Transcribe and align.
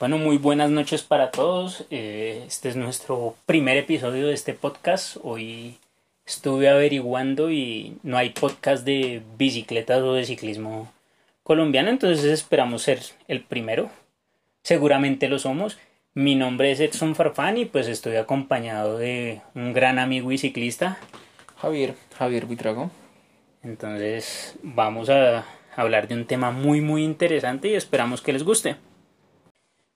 Bueno, 0.00 0.18
muy 0.18 0.38
buenas 0.38 0.70
noches 0.70 1.02
para 1.02 1.30
todos. 1.30 1.86
Eh, 1.88 2.42
este 2.48 2.68
es 2.68 2.74
nuestro 2.74 3.36
primer 3.46 3.76
episodio 3.76 4.26
de 4.26 4.34
este 4.34 4.52
podcast. 4.52 5.18
Hoy 5.22 5.78
estuve 6.26 6.68
averiguando 6.68 7.48
y 7.52 7.96
no 8.02 8.16
hay 8.16 8.30
podcast 8.30 8.84
de 8.84 9.22
bicicletas 9.38 10.02
o 10.02 10.14
de 10.14 10.24
ciclismo 10.24 10.92
colombiano, 11.44 11.90
entonces 11.90 12.24
esperamos 12.24 12.82
ser 12.82 13.02
el 13.28 13.42
primero. 13.42 13.88
Seguramente 14.64 15.28
lo 15.28 15.38
somos. 15.38 15.78
Mi 16.12 16.34
nombre 16.34 16.72
es 16.72 16.80
Edson 16.80 17.14
Farfán 17.14 17.56
y 17.56 17.64
pues 17.64 17.86
estoy 17.86 18.16
acompañado 18.16 18.98
de 18.98 19.42
un 19.54 19.72
gran 19.74 20.00
amigo 20.00 20.32
y 20.32 20.38
ciclista. 20.38 20.98
Javier, 21.56 21.94
Javier 22.18 22.46
Buitrago. 22.46 22.90
Entonces 23.62 24.56
vamos 24.64 25.08
a 25.08 25.44
hablar 25.76 26.08
de 26.08 26.16
un 26.16 26.26
tema 26.26 26.50
muy 26.50 26.80
muy 26.80 27.04
interesante 27.04 27.68
y 27.68 27.74
esperamos 27.74 28.22
que 28.22 28.32
les 28.32 28.42
guste. 28.42 28.74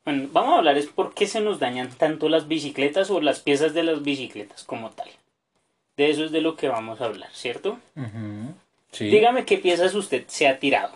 Bueno, 0.09 0.27
vamos 0.33 0.55
a 0.55 0.59
hablar 0.61 0.79
es 0.79 0.87
por 0.87 1.13
qué 1.13 1.27
se 1.27 1.43
nos 1.43 1.59
dañan 1.59 1.91
tanto 1.91 2.31
las 2.31 2.49
bicicletas 2.49 3.11
o 3.11 3.21
las 3.21 3.41
piezas 3.41 3.75
de 3.75 3.83
las 3.83 4.03
bicicletas 4.03 4.65
como 4.65 4.89
tal. 4.89 5.11
De 5.99 6.09
eso 6.09 6.25
es 6.25 6.33
de 6.33 6.41
lo 6.41 6.57
que 6.57 6.69
vamos 6.69 7.03
a 7.03 7.05
hablar, 7.05 7.29
¿cierto? 7.35 7.79
Sí. 8.91 9.11
Dígame 9.11 9.45
qué 9.45 9.59
piezas 9.59 9.95
usted 9.95 10.25
se 10.27 10.49
ha 10.49 10.59
tirado. 10.59 10.95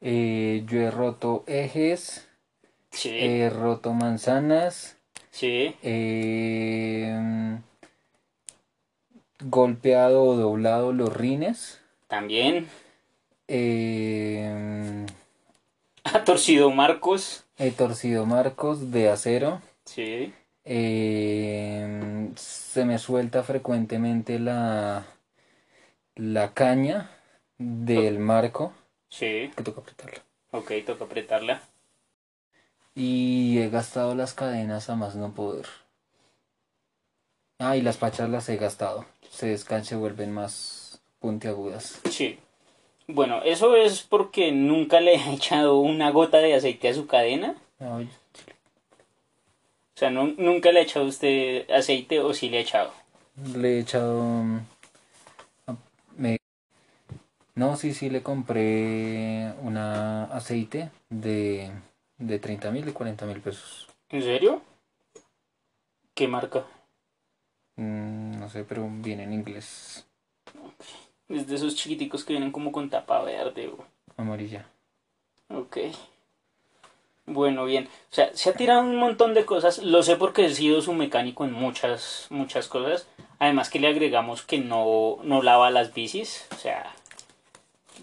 Eh, 0.00 0.64
yo 0.66 0.80
he 0.80 0.90
roto 0.90 1.44
ejes, 1.46 2.26
Sí, 2.90 3.10
he 3.16 3.48
roto 3.48 3.92
manzanas, 3.92 4.96
sí, 5.30 5.76
he 5.84 7.08
golpeado 9.38 10.24
o 10.24 10.34
doblado 10.34 10.92
los 10.92 11.16
rines, 11.16 11.80
también. 12.08 12.68
eh, 13.46 15.06
Ha 16.02 16.24
torcido 16.24 16.72
marcos. 16.72 17.44
He 17.58 17.70
torcido 17.70 18.26
marcos 18.26 18.90
de 18.90 19.08
acero, 19.10 19.60
Sí, 19.84 20.32
eh, 20.64 22.30
se 22.36 22.84
me 22.84 22.98
suelta 22.98 23.42
frecuentemente 23.44 24.38
la, 24.38 25.06
la 26.16 26.52
caña 26.54 27.10
del 27.58 28.18
marco, 28.18 28.72
sí. 29.08 29.50
que 29.56 29.62
toca 29.62 29.80
apretarla. 29.80 30.22
Ok, 30.50 30.72
toca 30.84 31.04
apretarla. 31.04 31.62
Y 32.94 33.58
he 33.58 33.68
gastado 33.68 34.14
las 34.14 34.34
cadenas 34.34 34.88
a 34.90 34.96
más 34.96 35.14
no 35.16 35.32
poder. 35.34 35.66
Ah, 37.58 37.76
y 37.76 37.82
las 37.82 37.96
pachas 37.96 38.28
las 38.28 38.48
he 38.48 38.56
gastado. 38.56 39.06
Se 39.30 39.46
descan 39.48 39.84
se 39.84 39.96
vuelven 39.96 40.32
más 40.32 41.00
puntiagudas. 41.20 42.00
Sí. 42.10 42.38
Bueno, 43.08 43.40
eso 43.44 43.76
es 43.76 44.02
porque 44.02 44.52
nunca 44.52 45.00
le 45.00 45.16
ha 45.16 45.32
echado 45.32 45.78
una 45.78 46.10
gota 46.10 46.38
de 46.38 46.54
aceite 46.54 46.88
a 46.88 46.94
su 46.94 47.06
cadena. 47.06 47.54
Ay, 47.78 48.08
O 49.94 49.98
sea, 49.98 50.10
no- 50.10 50.34
nunca 50.36 50.72
le 50.72 50.80
ha 50.80 50.82
echado 50.82 51.06
usted 51.06 51.70
aceite 51.70 52.20
o 52.20 52.34
sí 52.34 52.48
le 52.50 52.58
ha 52.58 52.60
echado. 52.60 52.92
le 53.54 53.76
he 53.76 53.80
echado... 53.80 54.20
mm, 54.22 54.60
me- 56.16 56.38
No, 57.54 57.76
sí, 57.76 57.94
sí, 57.94 58.10
le 58.10 58.22
compré 58.22 59.52
una 59.62 60.24
aceite 60.24 60.90
de, 61.08 61.70
de 62.18 62.38
30 62.38 62.70
mil 62.70 62.86
y 62.88 62.92
40 62.92 63.24
mil 63.26 63.40
pesos. 63.40 63.88
¿En 64.10 64.22
serio? 64.22 64.60
¿Qué 66.14 66.28
marca? 66.28 66.66
Mm, 67.76 68.38
no 68.40 68.48
sé, 68.50 68.64
pero 68.64 68.86
viene 68.90 69.24
en 69.24 69.32
inglés. 69.32 70.06
Es 71.28 71.46
de 71.48 71.56
esos 71.56 71.74
chiquiticos 71.74 72.24
que 72.24 72.32
vienen 72.34 72.52
como 72.52 72.72
con 72.72 72.88
tapa 72.90 73.22
verde. 73.22 73.68
o- 73.68 73.84
Amarilla. 74.16 74.66
Ok. 75.48 75.78
Bueno, 77.26 77.64
bien. 77.64 77.88
O 78.10 78.14
sea, 78.14 78.30
se 78.34 78.50
ha 78.50 78.54
tirado 78.54 78.80
un 78.82 78.96
montón 78.96 79.34
de 79.34 79.44
cosas. 79.44 79.78
Lo 79.78 80.02
sé 80.02 80.16
porque 80.16 80.46
he 80.46 80.54
sido 80.54 80.80
su 80.80 80.92
mecánico 80.92 81.44
en 81.44 81.52
muchas, 81.52 82.26
muchas 82.30 82.68
cosas. 82.68 83.06
Además 83.40 83.68
que 83.68 83.80
le 83.80 83.88
agregamos 83.88 84.42
que 84.42 84.58
no, 84.58 85.18
no 85.24 85.42
lava 85.42 85.70
las 85.70 85.92
bicis. 85.92 86.46
O 86.52 86.56
sea, 86.56 86.94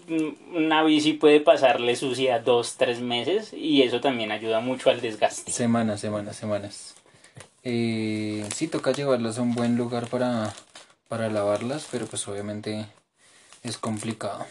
mm, 0.08 0.56
una 0.56 0.82
bici 0.84 1.14
puede 1.14 1.40
pasarle 1.40 1.96
sucia 1.96 2.38
dos, 2.40 2.76
tres 2.76 3.00
meses 3.00 3.54
y 3.54 3.82
eso 3.82 4.00
también 4.00 4.30
ayuda 4.30 4.60
mucho 4.60 4.90
al 4.90 5.00
desgaste. 5.00 5.50
Semanas, 5.52 6.00
semanas, 6.00 6.36
semanas. 6.36 6.94
Eh, 7.62 8.46
sí, 8.54 8.68
toca 8.68 8.92
llevarlas 8.92 9.38
a 9.38 9.42
un 9.42 9.54
buen 9.54 9.76
lugar 9.78 10.06
para, 10.08 10.52
para 11.08 11.30
lavarlas, 11.30 11.88
pero 11.90 12.04
pues 12.06 12.28
obviamente 12.28 12.84
es 13.64 13.78
complicado. 13.78 14.46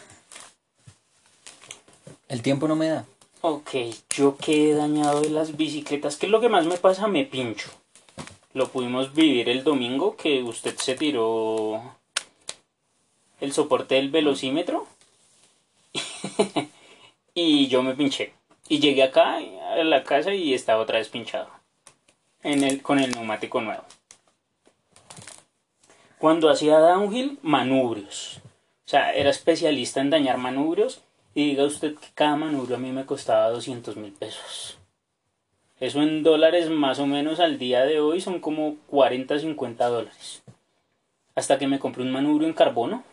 El 2.28 2.42
tiempo 2.42 2.68
no 2.68 2.76
me 2.76 2.88
da. 2.88 3.06
Ok, 3.40 3.70
yo 4.10 4.36
que 4.36 4.70
he 4.70 4.74
dañado 4.74 5.20
de 5.20 5.30
las 5.30 5.56
bicicletas, 5.56 6.16
¿qué 6.16 6.26
es 6.26 6.32
lo 6.32 6.40
que 6.40 6.48
más 6.48 6.66
me 6.66 6.76
pasa? 6.76 7.06
Me 7.06 7.24
pincho. 7.24 7.70
Lo 8.52 8.68
pudimos 8.68 9.14
vivir 9.14 9.48
el 9.48 9.64
domingo 9.64 10.16
que 10.16 10.42
usted 10.42 10.76
se 10.76 10.94
tiró 10.94 11.96
el 13.40 13.52
soporte 13.52 13.96
del 13.96 14.10
velocímetro 14.10 14.86
y 17.34 17.68
yo 17.68 17.82
me 17.82 17.94
pinché. 17.94 18.34
Y 18.68 18.80
llegué 18.80 19.02
acá 19.02 19.36
a 19.36 19.84
la 19.84 20.02
casa 20.04 20.34
y 20.34 20.54
estaba 20.54 20.82
otra 20.82 20.98
vez 20.98 21.08
pinchado 21.08 21.48
en 22.42 22.64
el, 22.64 22.82
con 22.82 22.98
el 22.98 23.10
neumático 23.12 23.60
nuevo. 23.60 23.84
Cuando 26.18 26.48
hacía 26.48 26.78
downhill, 26.78 27.38
manubrios. 27.42 28.40
O 28.86 28.88
sea, 28.88 29.12
era 29.14 29.30
especialista 29.30 30.00
en 30.00 30.10
dañar 30.10 30.38
manubrios 30.38 31.00
y 31.34 31.46
diga 31.48 31.64
usted 31.64 31.94
que 31.94 32.08
cada 32.14 32.36
manubrio 32.36 32.76
a 32.76 32.80
mí 32.80 32.92
me 32.92 33.06
costaba 33.06 33.50
200 33.50 33.96
mil 33.96 34.12
pesos. 34.12 34.78
Eso 35.80 36.02
en 36.02 36.22
dólares 36.22 36.70
más 36.70 36.98
o 36.98 37.06
menos 37.06 37.40
al 37.40 37.58
día 37.58 37.84
de 37.84 38.00
hoy 38.00 38.20
son 38.20 38.40
como 38.40 38.76
40, 38.88 39.38
50 39.38 39.86
dólares. 39.86 40.42
Hasta 41.34 41.58
que 41.58 41.66
me 41.66 41.78
compré 41.78 42.02
un 42.02 42.12
manubrio 42.12 42.46
en 42.46 42.54
carbono 42.54 43.04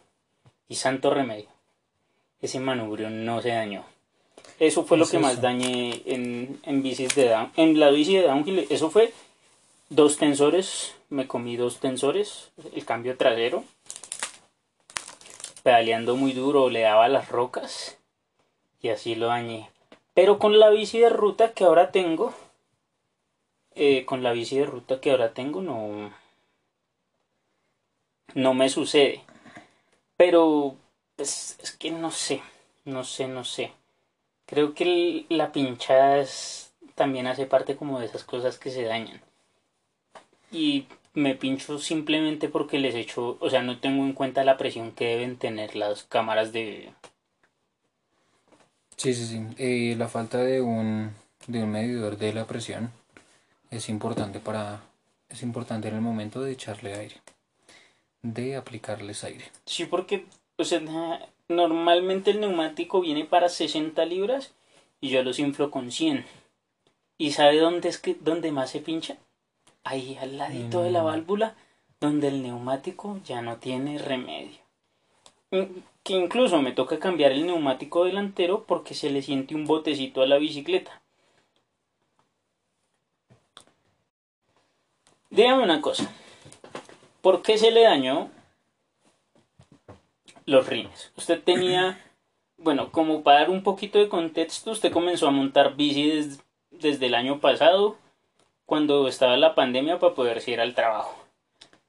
y 0.68 0.76
santo 0.76 1.10
remedio. 1.10 1.50
Ese 2.42 2.60
manubrio 2.60 3.10
no 3.10 3.42
se 3.42 3.50
dañó. 3.50 3.86
Eso 4.60 4.84
fue 4.84 4.98
lo 4.98 5.06
Es 5.06 5.12
que 5.12 5.20
más 5.20 5.42
dañé 5.42 6.04
en, 6.06 6.60
en 6.64 6.84
bicis 6.84 7.16
de 7.16 7.30
down, 7.30 7.52
en 7.56 7.80
la 7.80 7.90
bici 7.90 8.16
de 8.16 8.24
downhill. 8.24 8.68
Eso 8.70 8.92
fue 8.92 9.12
dos 9.90 10.18
tensores, 10.18 10.94
me 11.10 11.28
comí 11.28 11.58
dos 11.58 11.80
tensores, 11.80 12.52
el 12.74 12.86
cambio 12.86 13.18
trasero. 13.18 13.64
Pedaleando 15.64 16.16
muy 16.16 16.34
duro 16.34 16.70
le 16.70 16.82
daba 16.82 17.08
las 17.08 17.30
rocas 17.30 17.98
y 18.82 18.90
así 18.90 19.16
lo 19.16 19.28
dañé. 19.28 19.70
Pero 20.14 20.40
con 20.40 20.60
la 20.60 20.70
bici 20.70 21.00
de 21.00 21.10
ruta 21.10 21.54
que 21.54 21.64
ahora 21.64 21.92
tengo, 21.92 22.34
eh, 23.76 24.06
con 24.06 24.24
la 24.24 24.32
bici 24.32 24.58
de 24.58 24.66
ruta 24.66 25.02
que 25.02 25.12
ahora 25.12 25.34
tengo 25.34 25.62
no, 25.62 26.12
no 28.36 28.54
me 28.54 28.70
sucede. 28.70 29.24
Pero 30.18 30.76
pues, 31.16 31.58
es 31.62 31.72
que 31.72 31.92
no 31.92 32.12
sé, 32.12 32.42
no 32.86 33.04
sé, 33.04 33.28
no 33.28 33.44
sé. 33.44 33.74
Creo 34.48 34.74
que 34.74 35.26
la 35.30 35.52
pinchada 35.52 36.20
es- 36.20 36.74
también 36.96 37.28
hace 37.28 37.46
parte 37.46 37.76
como 37.78 38.00
de 38.00 38.08
esas 38.08 38.24
cosas 38.24 38.60
que 38.60 38.72
se 38.72 38.84
dañan. 38.84 39.22
Y 40.52 40.86
me 41.14 41.36
pincho 41.36 41.78
simplemente 41.80 42.50
porque 42.50 42.80
les 42.80 42.96
echo, 42.96 43.38
o 43.40 43.50
sea, 43.50 43.62
no 43.62 43.80
tengo 43.80 44.04
en 44.04 44.14
cuenta 44.14 44.44
la 44.44 44.58
presión 44.58 44.92
que 44.92 45.06
deben 45.06 45.38
tener 45.38 45.76
las 45.76 46.04
cámaras 46.04 46.54
de... 46.54 46.94
Sí, 48.96 49.14
sí, 49.14 49.26
sí. 49.26 49.42
Eh, 49.58 49.96
la 49.98 50.08
falta 50.08 50.38
de 50.38 50.62
un, 50.62 51.12
de 51.48 51.64
un 51.64 51.72
medidor 51.72 52.18
de 52.18 52.34
la 52.34 52.46
presión 52.46 52.92
es 53.72 53.90
importante 53.90 54.40
para, 54.40 54.82
es 55.30 55.42
importante 55.44 55.88
en 55.88 55.96
el 55.96 56.02
momento 56.02 56.42
de 56.42 56.52
echarle 56.52 56.94
aire, 56.94 57.16
de 58.22 58.56
aplicarles 58.56 59.24
aire. 59.24 59.46
Sí, 59.66 59.86
porque, 59.86 60.26
o 60.58 60.64
sea, 60.64 60.82
normalmente 61.48 62.32
el 62.32 62.42
neumático 62.42 63.02
viene 63.02 63.26
para 63.26 63.50
60 63.50 64.06
libras 64.06 64.54
y 65.00 65.10
yo 65.10 65.24
los 65.24 65.40
inflo 65.40 65.72
con 65.72 65.92
100. 65.92 66.26
¿Y 67.18 67.32
sabe 67.32 67.58
dónde 67.58 67.90
es 67.90 67.98
que 67.98 68.16
dónde 68.20 68.52
más 68.52 68.70
se 68.70 68.80
pincha? 68.80 69.18
Ahí 69.84 70.18
al 70.22 70.38
ladito 70.38 70.84
de 70.84 70.92
la 70.92 71.02
Mm. 71.02 71.06
válvula, 71.06 71.56
donde 72.00 72.28
el 72.28 72.42
neumático 72.44 73.20
ya 73.26 73.42
no 73.42 73.58
tiene 73.58 73.98
remedio. 73.98 74.60
In- 75.52 75.84
Que 76.04 76.14
incluso 76.14 76.60
me 76.62 76.72
toca 76.72 76.98
cambiar 76.98 77.32
el 77.32 77.46
neumático 77.46 78.06
delantero 78.06 78.64
porque 78.64 78.96
se 78.96 79.12
le 79.12 79.22
siente 79.22 79.54
un 79.54 79.66
botecito 79.66 80.24
a 80.24 80.26
la 80.26 80.38
bicicleta. 80.40 81.00
Dígame 85.30 85.64
una 85.64 85.80
cosa. 85.82 86.12
¿Por 87.22 87.42
qué 87.44 87.58
se 87.58 87.72
le 87.72 87.84
dañó 87.84 88.30
los 90.46 90.68
rines? 90.68 91.12
Usted 91.16 91.42
tenía, 91.44 92.04
bueno, 92.58 92.92
como 92.92 93.22
para 93.24 93.42
dar 93.42 93.50
un 93.50 93.64
poquito 93.64 94.00
de 94.00 94.10
contexto, 94.10 94.72
usted 94.72 94.92
comenzó 94.92 95.28
a 95.28 95.32
montar 95.32 95.76
bici 95.76 96.10
des- 96.10 96.44
desde 96.72 97.06
el 97.06 97.16
año 97.16 97.40
pasado, 97.40 97.98
cuando 98.72 99.10
estaba 99.10 99.36
la 99.36 99.54
pandemia, 99.54 100.00
para 100.00 100.14
poder 100.14 100.42
ir 100.48 100.62
al 100.62 100.74
trabajo. 100.74 101.14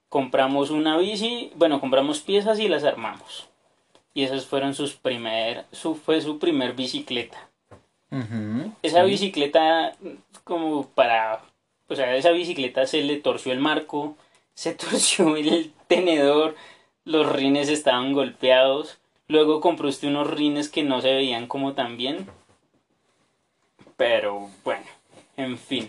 Compramos 0.08 0.70
una 0.70 0.98
bici, 0.98 1.52
bueno, 1.54 1.80
compramos 1.80 2.18
piezas 2.18 2.58
y 2.58 2.66
las 2.66 2.82
armamos. 2.82 3.48
Y 4.14 4.24
esas 4.24 4.46
fueron 4.46 4.74
sus 4.74 4.94
primer, 4.94 5.64
su, 5.70 5.94
fue 5.94 6.20
su 6.20 6.40
primer 6.40 6.72
bicicleta. 6.72 7.48
Esa 8.82 9.04
sí. 9.04 9.10
bicicleta, 9.10 9.92
como 10.42 10.88
para. 10.88 11.44
O 11.86 11.94
sea, 11.94 12.16
esa 12.16 12.32
bicicleta 12.32 12.84
se 12.84 13.00
le 13.02 13.16
torció 13.18 13.52
el 13.52 13.60
marco, 13.60 14.16
se 14.54 14.74
torció 14.74 15.36
el 15.36 15.72
tenedor, 15.86 16.56
los 17.04 17.30
rines 17.30 17.68
estaban 17.68 18.12
golpeados. 18.12 18.98
Luego 19.28 19.60
compró 19.60 19.88
usted 19.88 20.08
unos 20.08 20.28
rines 20.28 20.68
que 20.68 20.82
no 20.82 21.00
se 21.00 21.14
veían 21.14 21.46
como 21.46 21.74
tan 21.74 21.96
bien. 21.96 22.26
Pero 23.96 24.50
bueno, 24.64 24.86
en 25.36 25.56
fin. 25.56 25.88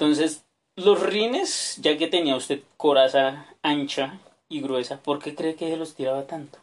Entonces, 0.00 0.46
los 0.76 1.02
rines, 1.02 1.76
ya 1.82 1.98
que 1.98 2.06
tenía 2.06 2.34
usted 2.34 2.62
coraza 2.78 3.44
ancha 3.60 4.18
y 4.48 4.62
gruesa, 4.62 5.02
¿por 5.02 5.18
qué 5.18 5.34
cree 5.34 5.56
que 5.56 5.68
se 5.68 5.76
los 5.76 5.94
tiraba 5.94 6.26
tanto? 6.26 6.58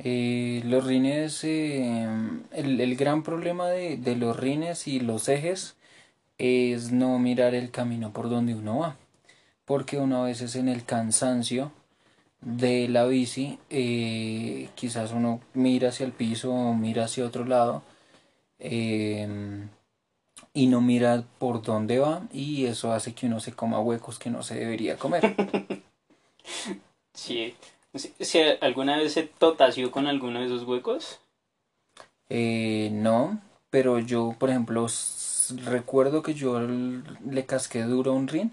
Eh, 0.00 0.62
los 0.64 0.84
rines, 0.84 1.44
eh, 1.44 2.08
el, 2.50 2.80
el 2.80 2.96
gran 2.96 3.22
problema 3.22 3.68
de, 3.68 3.98
de 3.98 4.16
los 4.16 4.36
rines 4.36 4.88
y 4.88 4.98
los 4.98 5.28
ejes 5.28 5.76
es 6.38 6.90
no 6.90 7.20
mirar 7.20 7.54
el 7.54 7.70
camino 7.70 8.12
por 8.12 8.28
donde 8.28 8.56
uno 8.56 8.80
va, 8.80 8.96
porque 9.64 9.98
uno 9.98 10.24
a 10.24 10.26
veces 10.26 10.56
en 10.56 10.68
el 10.68 10.84
cansancio 10.84 11.70
de 12.40 12.88
la 12.88 13.04
bici, 13.04 13.60
eh, 13.70 14.70
quizás 14.74 15.12
uno 15.12 15.38
mira 15.54 15.90
hacia 15.90 16.04
el 16.04 16.10
piso 16.10 16.52
o 16.52 16.74
mira 16.74 17.04
hacia 17.04 17.24
otro 17.24 17.44
lado 17.44 17.84
y 20.54 20.66
no 20.66 20.80
mira 20.80 21.24
por 21.38 21.62
dónde 21.62 21.98
va 21.98 22.22
y 22.32 22.66
eso 22.66 22.92
hace 22.92 23.14
que 23.14 23.26
uno 23.26 23.40
se 23.40 23.52
coma 23.52 23.80
huecos 23.80 24.18
que 24.18 24.30
no 24.30 24.42
se 24.42 24.54
debería 24.54 24.96
comer. 24.96 25.34
Si, 27.14 27.54
si, 28.20 28.40
alguna 28.62 28.96
vez 28.96 29.12
se 29.12 29.24
totació 29.24 29.90
con 29.90 30.06
alguno 30.06 30.40
de 30.40 30.46
esos 30.46 30.64
huecos. 30.64 31.20
Eh, 32.30 32.88
no, 32.90 33.40
pero 33.68 33.98
yo, 33.98 34.34
por 34.38 34.48
ejemplo, 34.48 34.86
recuerdo 35.64 36.22
que 36.22 36.32
yo 36.32 36.58
le 36.58 37.46
casqué 37.46 37.82
duro 37.82 38.12
a 38.12 38.14
un 38.14 38.28
rin 38.28 38.52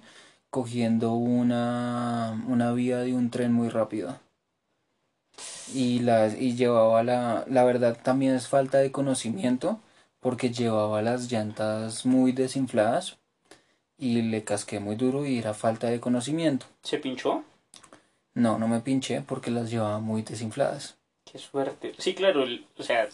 cogiendo 0.49 1.13
una, 1.13 2.43
una 2.47 2.73
vía 2.73 2.97
de 2.99 3.13
un 3.13 3.31
tren 3.31 3.53
muy 3.53 3.69
rápido. 3.69 4.19
Y, 5.73 5.99
las, 5.99 6.35
y 6.39 6.55
llevaba 6.55 7.01
la, 7.03 7.45
la 7.47 7.63
verdad 7.63 7.97
también 8.03 8.35
es 8.35 8.47
falta 8.47 8.79
de 8.79 8.91
conocimiento 8.91 9.79
porque 10.19 10.51
llevaba 10.51 11.01
las 11.01 11.31
llantas 11.31 12.06
muy 12.06 12.31
desinfladas 12.31 13.18
y 13.98 14.21
le 14.24 14.44
casqué 14.44 14.80
muy 14.80 14.95
duro 14.95 15.25
y 15.25 15.38
era 15.39 15.54
falta 15.54 15.88
de 15.88 16.00
conocimiento. 16.00 16.66
¿Se 16.83 16.98
pinchó? 17.00 17.44
No, 18.33 18.57
no 18.57 18.68
me 18.68 18.80
pinché 18.81 19.21
porque 19.21 19.51
las 19.51 19.69
llevaba 19.69 20.00
muy 20.00 20.21
desinfladas. 20.21 20.98
Qué 21.30 21.38
suerte. 21.38 21.94
Sí, 21.98 22.13
claro, 22.16 22.44
el- 22.44 22.66
o 22.77 22.83
sea, 22.83 23.07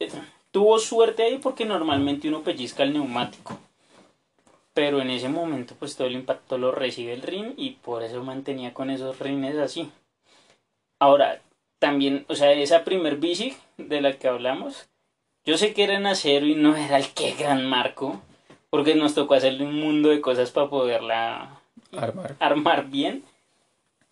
eh, 0.00 0.10
tuvo 0.50 0.78
suerte 0.78 1.22
ahí 1.22 1.38
porque 1.38 1.64
normalmente 1.64 2.28
uno 2.28 2.42
pellizca 2.42 2.82
el 2.82 2.92
neumático. 2.92 3.58
Pero 4.74 5.00
en 5.02 5.10
ese 5.10 5.28
momento, 5.28 5.74
pues 5.78 5.96
todo 5.96 6.06
el 6.08 6.14
impacto 6.14 6.56
lo 6.58 6.72
recibe 6.72 7.12
el 7.12 7.22
rin 7.22 7.54
y 7.56 7.70
por 7.72 8.02
eso 8.02 8.22
mantenía 8.24 8.72
con 8.72 8.90
esos 8.90 9.18
rines 9.18 9.56
así. 9.58 9.90
Ahora, 10.98 11.42
también, 11.78 12.24
o 12.28 12.34
sea, 12.34 12.52
esa 12.52 12.84
primer 12.84 13.16
bici 13.16 13.56
de 13.76 14.00
la 14.00 14.18
que 14.18 14.28
hablamos, 14.28 14.88
yo 15.44 15.58
sé 15.58 15.72
que 15.74 15.84
era 15.84 15.94
en 15.96 16.06
acero 16.06 16.46
y 16.46 16.54
no 16.54 16.76
era 16.76 16.98
el 16.98 17.08
que 17.12 17.32
gran 17.34 17.66
marco, 17.66 18.20
porque 18.70 18.94
nos 18.94 19.14
tocó 19.14 19.34
hacerle 19.34 19.64
un 19.64 19.78
mundo 19.80 20.08
de 20.08 20.20
cosas 20.20 20.50
para 20.50 20.68
poderla 20.70 21.60
Armar. 21.96 22.36
armar 22.40 22.86
bien. 22.88 23.24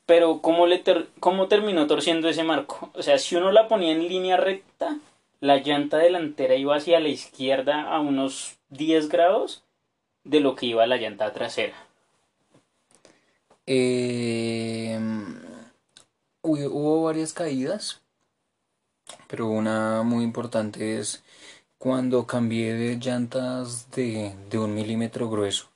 Pero 0.07 0.41
¿cómo, 0.41 0.67
le 0.67 0.79
ter- 0.79 1.07
¿cómo 1.21 1.47
terminó 1.47 1.87
torciendo 1.87 2.29
ese 2.29 2.43
marco? 2.43 2.91
O 2.95 3.03
sea, 3.03 3.19
si 3.19 3.37
uno 3.37 3.53
la 3.53 3.69
ponía 3.69 3.93
en 3.93 4.09
línea 4.09 4.37
recta, 4.37 4.99
la 5.41 5.59
llanta 5.59 5.99
delantera 5.99 6.57
iba 6.57 6.75
hacia 6.77 6.99
la 7.01 7.09
izquierda 7.09 7.83
a 7.83 8.01
unos 8.01 8.57
10 8.71 9.09
grados 9.09 9.63
de 10.25 10.41
lo 10.41 10.57
que 10.57 10.67
iba 10.67 10.87
la 10.87 10.97
llanta 10.97 11.33
trasera. 11.33 11.77
Eh, 13.67 14.99
hubo, 16.43 16.57
hubo 16.71 17.03
varias 17.05 17.33
caídas, 17.33 18.03
pero 19.31 19.49
una 19.49 20.03
muy 20.03 20.25
importante 20.25 20.99
es 20.99 21.23
cuando 21.79 22.27
cambié 22.27 22.75
de 22.75 22.97
llantas 22.99 23.91
de, 23.93 24.35
de 24.51 24.59
un 24.59 24.75
milímetro 24.75 25.31
grueso 25.31 25.69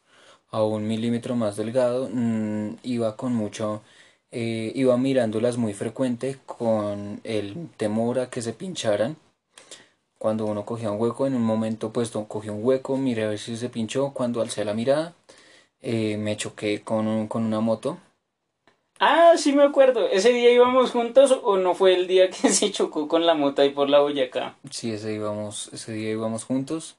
a 0.51 0.63
un 0.65 0.87
milímetro 0.89 1.37
más 1.37 1.57
delgado, 1.57 2.09
mm, 2.13 2.77
iba 2.85 3.17
con 3.17 3.35
mucho, 3.35 3.83
eh, 4.31 4.73
iba 4.75 4.97
mirándolas 4.99 5.57
muy 5.59 5.75
frecuente 5.75 6.39
con 6.47 7.21
el 7.25 7.71
temor 7.77 8.21
a 8.21 8.31
que 8.31 8.43
se 8.43 8.53
pincharan. 8.55 9.17
Cuando 10.19 10.47
uno 10.47 10.65
cogía 10.65 10.91
un 10.91 11.01
hueco, 11.01 11.27
en 11.27 11.35
un 11.35 11.43
momento 11.43 11.93
pues 11.93 12.11
cogí 12.29 12.49
un 12.49 12.65
hueco, 12.65 12.97
miré 12.97 13.25
a 13.25 13.29
ver 13.29 13.39
si 13.39 13.57
se 13.57 13.69
pinchó, 13.69 14.13
cuando 14.13 14.41
alcé 14.41 14.65
la 14.65 14.75
mirada 14.75 15.15
eh, 15.83 16.17
me 16.19 16.37
choqué 16.37 16.83
con, 16.83 17.29
con 17.29 17.45
una 17.45 17.61
moto. 17.61 17.99
Ah, 18.99 19.35
sí 19.37 19.53
me 19.53 19.63
acuerdo. 19.63 20.09
¿Ese 20.09 20.33
día 20.33 20.51
íbamos 20.51 20.91
juntos 20.91 21.39
o 21.45 21.57
no 21.59 21.75
fue 21.75 21.95
el 21.95 22.09
día 22.09 22.29
que 22.31 22.49
se 22.53 22.73
chocó 22.73 23.07
con 23.07 23.25
la 23.25 23.35
moto 23.35 23.63
ahí 23.63 23.71
por 23.71 23.89
la 23.89 24.01
Boyacá? 24.01 24.57
Sí, 24.71 24.93
ese 24.93 25.13
íbamos, 25.15 25.69
ese 25.73 25.93
día 25.93 26.11
íbamos 26.13 26.45
juntos. 26.45 26.97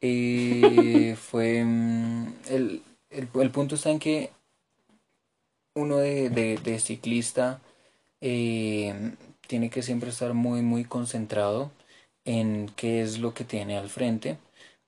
Eh, 0.00 1.16
fue 1.20 1.64
mm, 1.64 2.34
el, 2.48 2.82
el, 3.10 3.28
el 3.34 3.50
punto 3.50 3.76
está 3.76 3.90
en 3.90 3.98
que 4.00 4.32
uno 5.74 5.98
de, 5.98 6.30
de, 6.30 6.58
de 6.58 6.78
ciclista 6.80 7.60
eh, 8.20 8.94
tiene 9.46 9.70
que 9.70 9.82
siempre 9.82 10.10
estar 10.10 10.34
muy 10.34 10.62
muy 10.62 10.84
concentrado 10.84 11.70
en 12.24 12.70
qué 12.76 13.02
es 13.02 13.18
lo 13.18 13.34
que 13.34 13.44
tiene 13.44 13.76
al 13.78 13.88
frente, 13.90 14.38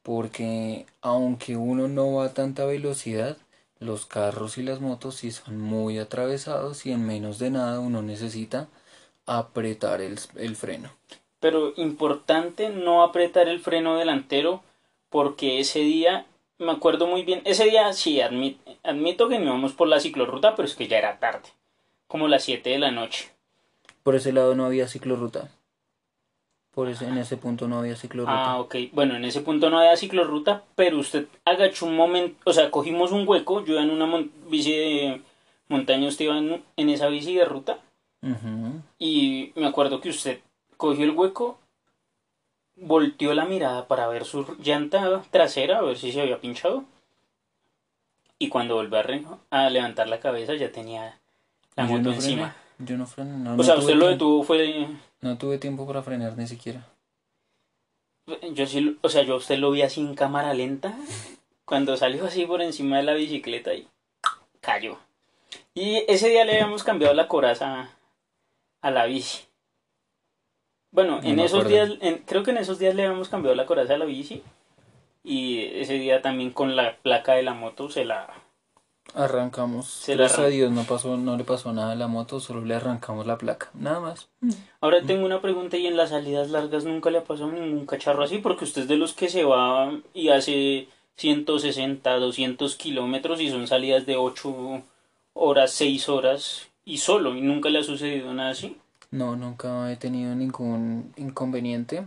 porque 0.02 0.86
aunque 1.02 1.56
uno 1.56 1.88
no 1.88 2.14
va 2.16 2.26
a 2.26 2.34
tanta 2.34 2.64
velocidad, 2.66 3.38
los 3.80 4.06
carros 4.06 4.58
y 4.58 4.62
las 4.62 4.80
motos 4.80 5.16
sí 5.16 5.30
son 5.30 5.60
muy 5.60 5.98
atravesados 5.98 6.84
y 6.86 6.92
en 6.92 7.06
menos 7.06 7.38
de 7.38 7.50
nada 7.50 7.80
uno 7.80 8.02
necesita 8.02 8.68
apretar 9.26 10.00
el, 10.00 10.18
el 10.36 10.56
freno. 10.56 10.90
Pero 11.40 11.72
importante 11.76 12.70
no 12.70 13.02
apretar 13.02 13.48
el 13.48 13.60
freno 13.60 13.96
delantero 13.96 14.62
porque 15.10 15.60
ese 15.60 15.80
día, 15.80 16.26
me 16.58 16.72
acuerdo 16.72 17.06
muy 17.06 17.22
bien, 17.22 17.42
ese 17.44 17.64
día 17.64 17.92
sí 17.92 18.18
admi- 18.18 18.58
admito 18.82 19.28
que 19.28 19.36
íbamos 19.36 19.72
por 19.72 19.88
la 19.88 20.00
ciclorruta, 20.00 20.56
pero 20.56 20.66
es 20.66 20.74
que 20.74 20.88
ya 20.88 20.98
era 20.98 21.18
tarde, 21.18 21.48
como 22.08 22.26
las 22.28 22.44
7 22.44 22.70
de 22.70 22.78
la 22.78 22.90
noche. 22.90 23.30
Por 24.02 24.16
ese 24.16 24.32
lado 24.32 24.54
no 24.54 24.64
había 24.66 24.88
ciclorruta. 24.88 25.50
Por 26.78 26.88
ese, 26.88 27.08
en 27.08 27.18
ese 27.18 27.36
punto 27.36 27.66
no 27.66 27.80
había 27.80 27.96
ciclorruta. 27.96 28.52
Ah, 28.52 28.60
ok. 28.60 28.76
Bueno, 28.92 29.16
en 29.16 29.24
ese 29.24 29.40
punto 29.40 29.68
no 29.68 29.80
había 29.80 29.96
ciclorruta, 29.96 30.62
pero 30.76 30.98
usted 30.98 31.26
agachó 31.44 31.86
un 31.86 31.96
momento, 31.96 32.38
o 32.44 32.52
sea, 32.52 32.70
cogimos 32.70 33.10
un 33.10 33.26
hueco, 33.26 33.64
yo 33.64 33.80
en 33.80 33.90
una 33.90 34.06
mon- 34.06 34.30
bici 34.48 34.70
de 34.70 35.20
montaña, 35.66 36.06
usted 36.06 36.26
iba 36.26 36.38
en, 36.38 36.62
en 36.76 36.88
esa 36.88 37.08
bici 37.08 37.34
de 37.34 37.46
ruta, 37.46 37.80
y 38.96 39.50
me 39.56 39.66
acuerdo 39.66 40.00
que 40.00 40.10
usted 40.10 40.38
cogió 40.76 41.04
el 41.04 41.10
hueco, 41.10 41.58
volteó 42.76 43.34
la 43.34 43.44
mirada 43.44 43.88
para 43.88 44.06
ver 44.06 44.24
su 44.24 44.46
llanta 44.60 45.24
trasera, 45.32 45.78
a 45.78 45.82
ver 45.82 45.98
si 45.98 46.12
se 46.12 46.20
había 46.20 46.40
pinchado, 46.40 46.84
y 48.38 48.50
cuando 48.50 48.76
volvió 48.76 49.40
a, 49.50 49.68
levantar 49.68 50.08
la 50.08 50.20
cabeza 50.20 50.54
ya 50.54 50.70
tenía 50.70 51.18
la 51.74 51.86
moto 51.86 52.02
no 52.02 52.12
encima. 52.12 52.54
Yo 52.78 52.96
no 52.96 53.06
frené. 53.08 53.32
No, 53.36 53.56
O 53.56 53.64
sea, 53.64 53.78
usted 53.78 53.96
lo 53.96 54.06
detuvo 54.06 54.44
fue... 54.44 54.86
No 55.20 55.36
tuve 55.38 55.58
tiempo 55.58 55.86
para 55.86 56.02
frenar 56.02 56.36
ni 56.36 56.46
siquiera. 56.46 56.86
Yo 58.52 58.66
sí, 58.66 58.98
o 59.02 59.08
sea, 59.08 59.22
yo 59.22 59.34
a 59.34 59.38
usted 59.38 59.58
lo 59.58 59.70
vi 59.70 59.82
así 59.82 60.00
en 60.00 60.14
cámara 60.14 60.52
lenta, 60.54 60.94
cuando 61.64 61.96
salió 61.96 62.26
así 62.26 62.44
por 62.46 62.60
encima 62.62 62.98
de 62.98 63.02
la 63.02 63.14
bicicleta 63.14 63.72
y 63.74 63.88
cayó. 64.60 64.98
Y 65.74 66.04
ese 66.08 66.28
día 66.28 66.44
le 66.44 66.52
habíamos 66.52 66.84
cambiado 66.84 67.14
la 67.14 67.26
coraza 67.28 67.90
a 68.82 68.90
la 68.90 69.06
bici. 69.06 69.44
Bueno, 70.90 71.20
No 71.22 71.28
en 71.28 71.38
esos 71.40 71.60
acuerdo. 71.64 71.70
días, 71.86 71.98
en- 72.00 72.18
creo 72.18 72.42
que 72.42 72.50
en 72.50 72.58
esos 72.58 72.78
días 72.78 72.94
le 72.94 73.04
habíamos 73.06 73.28
cambiado 73.28 73.54
la 73.54 73.66
coraza 73.66 73.94
a 73.94 73.98
la 73.98 74.04
bici. 74.04 74.42
Y 75.24 75.64
ese 75.80 75.94
día 75.94 76.22
también 76.22 76.50
con 76.50 76.76
la 76.76 76.96
placa 76.98 77.34
de 77.34 77.42
la 77.42 77.54
moto 77.54 77.90
se 77.90 78.04
la... 78.04 78.28
Arrancamos. 79.18 79.88
Se 79.88 80.14
Gracias 80.14 80.38
a 80.38 80.46
Dios 80.46 80.70
no 80.70 80.84
pasó, 80.84 81.16
no 81.16 81.36
le 81.36 81.42
pasó 81.42 81.72
nada 81.72 81.90
a 81.90 81.96
la 81.96 82.06
moto, 82.06 82.38
solo 82.38 82.64
le 82.64 82.76
arrancamos 82.76 83.26
la 83.26 83.36
placa. 83.36 83.68
Nada 83.74 83.98
más. 83.98 84.28
Ahora 84.80 85.02
tengo 85.02 85.26
una 85.26 85.40
pregunta 85.40 85.76
y 85.76 85.88
en 85.88 85.96
las 85.96 86.10
salidas 86.10 86.50
largas 86.50 86.84
nunca 86.84 87.10
le 87.10 87.18
ha 87.18 87.24
pasado 87.24 87.50
ningún 87.50 87.84
cacharro 87.84 88.22
así 88.22 88.38
porque 88.38 88.62
usted 88.62 88.82
es 88.82 88.88
de 88.88 88.96
los 88.96 89.14
que 89.14 89.28
se 89.28 89.42
va 89.42 89.90
y 90.14 90.28
hace 90.28 90.86
160, 91.16 92.14
200 92.14 92.76
kilómetros 92.76 93.40
y 93.40 93.50
son 93.50 93.66
salidas 93.66 94.06
de 94.06 94.14
8 94.14 94.84
horas, 95.32 95.72
6 95.72 96.08
horas 96.10 96.68
y 96.84 96.98
solo 96.98 97.34
y 97.34 97.40
nunca 97.40 97.70
le 97.70 97.80
ha 97.80 97.82
sucedido 97.82 98.32
nada 98.32 98.50
así. 98.50 98.76
No, 99.10 99.34
nunca 99.34 99.90
he 99.90 99.96
tenido 99.96 100.36
ningún 100.36 101.12
inconveniente. 101.16 102.04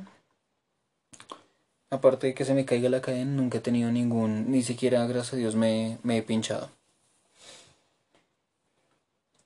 Aparte 1.90 2.28
de 2.28 2.34
que 2.34 2.46
se 2.46 2.54
me 2.54 2.64
caiga 2.64 2.88
la 2.88 3.02
cadena, 3.02 3.32
nunca 3.32 3.58
he 3.58 3.62
tenido 3.62 3.92
ningún, 3.92 4.50
ni 4.50 4.64
siquiera, 4.64 5.06
gracias 5.08 5.34
a 5.34 5.38
Dios, 5.38 5.56
me, 5.56 5.98
me 6.04 6.18
he 6.18 6.22
pinchado. 6.22 6.70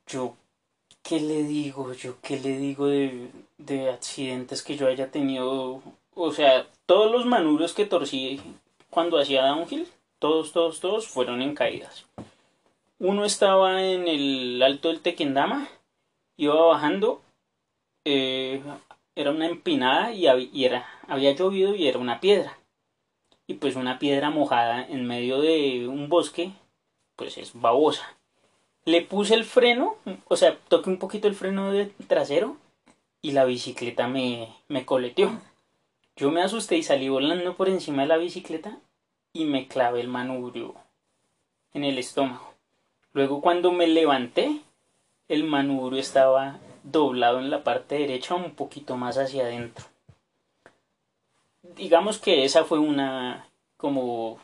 Yo, 0.07 0.35
¿qué 1.03 1.19
le 1.19 1.43
digo? 1.43 1.93
Yo, 1.93 2.19
¿qué 2.21 2.39
le 2.39 2.57
digo 2.57 2.87
de, 2.87 3.31
de 3.57 3.89
accidentes 3.89 4.61
que 4.63 4.77
yo 4.77 4.87
haya 4.87 5.11
tenido 5.11 5.81
o 6.15 6.31
sea, 6.31 6.65
todos 6.85 7.11
los 7.11 7.25
manubrios 7.25 7.73
que 7.73 7.85
torcí 7.85 8.39
cuando 8.89 9.19
hacía 9.19 9.45
downhill, 9.45 9.85
todos, 10.17 10.53
todos, 10.53 10.79
todos 10.79 11.07
fueron 11.07 11.41
en 11.41 11.53
caídas. 11.53 12.05
Uno 12.99 13.25
estaba 13.25 13.83
en 13.83 14.07
el 14.07 14.63
alto 14.63 14.87
del 14.87 15.01
Tequendama, 15.01 15.67
iba 16.37 16.55
bajando, 16.55 17.21
eh, 18.05 18.63
era 19.13 19.31
una 19.31 19.47
empinada 19.47 20.13
y, 20.13 20.25
era, 20.63 20.87
había 21.09 21.33
llovido 21.33 21.75
y 21.75 21.87
era 21.89 21.99
una 21.99 22.21
piedra. 22.21 22.57
Y 23.45 23.55
pues 23.55 23.75
una 23.75 23.99
piedra 23.99 24.29
mojada 24.29 24.87
en 24.87 25.05
medio 25.05 25.41
de 25.41 25.85
un 25.87 26.07
bosque, 26.07 26.53
pues 27.17 27.37
es 27.37 27.51
babosa. 27.59 28.14
Le 28.85 29.01
puse 29.01 29.33
el 29.33 29.43
freno, 29.43 29.95
o 30.27 30.37
sea, 30.37 30.57
toqué 30.67 30.89
un 30.89 30.99
poquito 30.99 31.27
el 31.27 31.35
freno 31.35 31.71
de 31.71 31.87
trasero 32.07 32.57
y 33.21 33.31
la 33.31 33.45
bicicleta 33.45 34.07
me, 34.07 34.55
me 34.67 34.85
coleteó. 34.85 35.31
Yo 36.15 36.31
me 36.31 36.41
asusté 36.41 36.77
y 36.77 36.83
salí 36.83 37.09
volando 37.09 37.55
por 37.55 37.67
encima 37.67 38.03
de 38.03 38.07
la 38.07 38.17
bicicleta 38.17 38.77
y 39.33 39.45
me 39.45 39.67
clavé 39.67 40.01
el 40.01 40.07
manubrio 40.07 40.75
en 41.73 41.83
el 41.83 41.97
estómago. 41.97 42.53
Luego 43.11 43.41
cuando 43.41 43.71
me 43.71 43.87
levanté, 43.87 44.61
el 45.27 45.43
manubrio 45.43 45.99
estaba 45.99 46.59
doblado 46.83 47.39
en 47.39 47.49
la 47.49 47.63
parte 47.63 47.95
derecha 47.95 48.35
un 48.35 48.51
poquito 48.51 48.95
más 48.95 49.17
hacia 49.17 49.43
adentro. 49.43 49.85
Digamos 51.63 52.19
que 52.19 52.45
esa 52.45 52.63
fue 52.63 52.79
una 52.79 53.47
como 53.77 54.39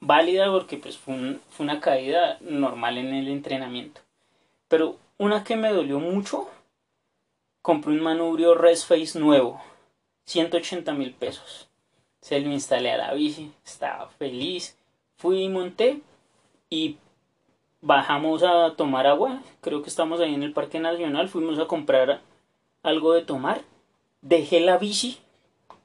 válida 0.00 0.50
porque 0.50 0.76
pues 0.76 0.96
fue, 0.96 1.38
fue 1.50 1.64
una 1.64 1.80
caída 1.80 2.38
normal 2.40 2.98
en 2.98 3.14
el 3.14 3.28
entrenamiento. 3.28 4.00
Pero 4.68 4.96
una 5.16 5.44
que 5.44 5.56
me 5.56 5.72
dolió 5.72 5.98
mucho, 5.98 6.48
compré 7.62 7.92
un 7.92 8.00
manubrio 8.00 8.54
Face 8.56 9.18
nuevo 9.18 9.60
180 10.26 10.92
mil 10.92 11.12
pesos. 11.14 11.68
Se 12.20 12.40
lo 12.40 12.50
instalé 12.50 12.92
a 12.92 12.98
la 12.98 13.14
bici, 13.14 13.52
estaba 13.64 14.08
feliz. 14.10 14.76
Fui 15.16 15.42
y 15.42 15.48
monté 15.48 16.02
y 16.68 16.98
bajamos 17.80 18.42
a 18.42 18.74
tomar 18.76 19.06
agua. 19.06 19.42
Creo 19.60 19.82
que 19.82 19.88
estamos 19.88 20.20
ahí 20.20 20.34
en 20.34 20.42
el 20.42 20.52
Parque 20.52 20.80
Nacional. 20.80 21.28
Fuimos 21.28 21.58
a 21.58 21.66
comprar 21.66 22.20
algo 22.82 23.14
de 23.14 23.22
tomar. 23.22 23.62
Dejé 24.20 24.60
la 24.60 24.78
bici 24.78 25.18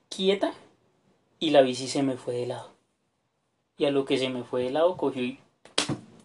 quieta 0.10 0.54
y 1.40 1.52
la 1.52 1.62
bici 1.62 1.88
se 1.88 2.04
me 2.04 2.18
fue 2.18 2.36
de 2.36 2.48
lado. 2.48 2.73
Y 3.78 3.86
a 3.86 3.92
lo 3.92 4.06
que 4.06 4.18
se 4.18 4.30
me 4.30 4.44
fue 4.44 4.64
de 4.64 4.72
lado 4.72 4.98
cogí 4.98 5.40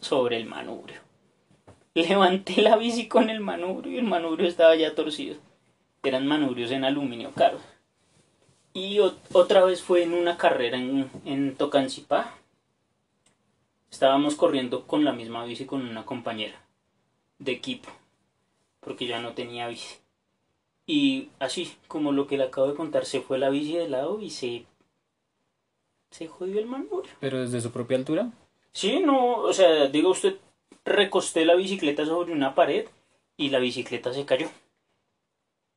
sobre 0.01 0.37
el 0.37 0.47
manubrio. 0.47 1.01
Levanté 1.95 2.63
la 2.63 2.77
bici 2.77 3.09
con 3.09 3.31
el 3.31 3.41
manubrio 3.41 3.93
y 3.93 3.99
el 3.99 4.05
manubrio 4.05 4.49
estaba 4.49 4.77
ya 4.77 4.95
torcido. 4.95 5.37
Eran 6.03 6.27
manubrios 6.27 6.71
en 6.71 6.85
aluminio 6.85 7.33
caros. 7.33 7.63
Y 8.73 9.01
otra 9.01 9.65
vez 9.65 9.83
fue 9.83 10.03
en 10.05 10.15
una 10.15 10.37
carrera 10.37 10.77
en, 10.77 11.11
en 11.25 11.57
Tocancipá. 11.57 12.35
Estábamos 13.91 14.37
corriendo 14.37 14.87
con 14.87 15.05
la 15.05 15.13
misma 15.13 15.45
bici 15.45 15.65
con 15.65 15.83
una 15.83 16.05
compañera 16.05 16.63
de 17.39 17.53
equipo, 17.53 17.89
porque 18.81 19.07
ya 19.07 19.21
no 19.21 19.33
tenía 19.33 19.69
bici. 19.69 19.97
Y 20.87 21.29
así, 21.39 21.77
como 21.87 22.13
lo 22.13 22.27
que 22.27 22.39
le 22.39 22.45
acabo 22.45 22.69
de 22.69 22.75
contar, 22.75 23.05
se 23.05 23.21
fue 23.21 23.39
la 23.39 23.51
bici 23.51 23.75
de 23.75 23.89
lado 23.89 24.21
y 24.21 24.31
se. 24.31 24.67
Se 26.11 26.27
jodió 26.27 26.59
el 26.59 26.67
manubrio. 26.67 27.13
¿Pero 27.21 27.41
desde 27.41 27.61
su 27.61 27.71
propia 27.71 27.97
altura? 27.97 28.31
Sí, 28.73 29.01
no, 29.01 29.37
o 29.37 29.53
sea, 29.53 29.89
diga 29.89 30.09
usted, 30.09 30.37
recosté 30.85 31.45
la 31.45 31.55
bicicleta 31.55 32.05
sobre 32.05 32.33
una 32.33 32.55
pared 32.55 32.87
y 33.37 33.51
la 33.51 33.59
bicicleta 33.59 34.13
se 34.13 34.25
cayó. 34.25 34.49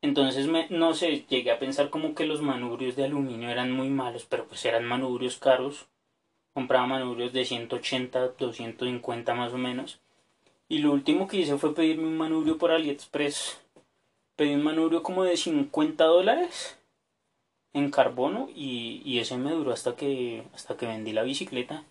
Entonces, 0.01 0.47
me, 0.47 0.67
no 0.69 0.93
sé, 0.93 1.25
llegué 1.29 1.51
a 1.51 1.59
pensar 1.59 1.89
como 1.89 2.15
que 2.15 2.25
los 2.25 2.41
manubrios 2.41 2.95
de 2.95 3.05
aluminio 3.05 3.49
eran 3.49 3.71
muy 3.71 3.89
malos, 3.89 4.25
pero 4.25 4.45
pues 4.45 4.65
eran 4.65 4.85
manubrios 4.85 5.37
caros. 5.37 5.87
Compraba 6.53 6.87
manubrios 6.87 7.33
de 7.33 7.45
180, 7.45 8.29
250 8.29 9.33
más 9.35 9.53
o 9.53 9.57
menos. 9.57 9.99
Y 10.67 10.79
lo 10.79 10.91
último 10.91 11.27
que 11.27 11.37
hice 11.37 11.57
fue 11.57 11.75
pedirme 11.75 12.07
un 12.07 12.17
manubrio 12.17 12.57
por 12.57 12.71
AliExpress. 12.71 13.61
Pedí 14.35 14.55
un 14.55 14.63
manubrio 14.63 15.03
como 15.03 15.23
de 15.23 15.37
50 15.37 16.03
dólares 16.03 16.80
en 17.73 17.91
carbono 17.91 18.49
y, 18.53 19.01
y 19.05 19.19
ese 19.19 19.37
me 19.37 19.51
duró 19.51 19.71
hasta 19.71 19.95
que, 19.95 20.43
hasta 20.53 20.75
que 20.77 20.87
vendí 20.87 21.13
la 21.13 21.23
bicicleta. 21.23 21.83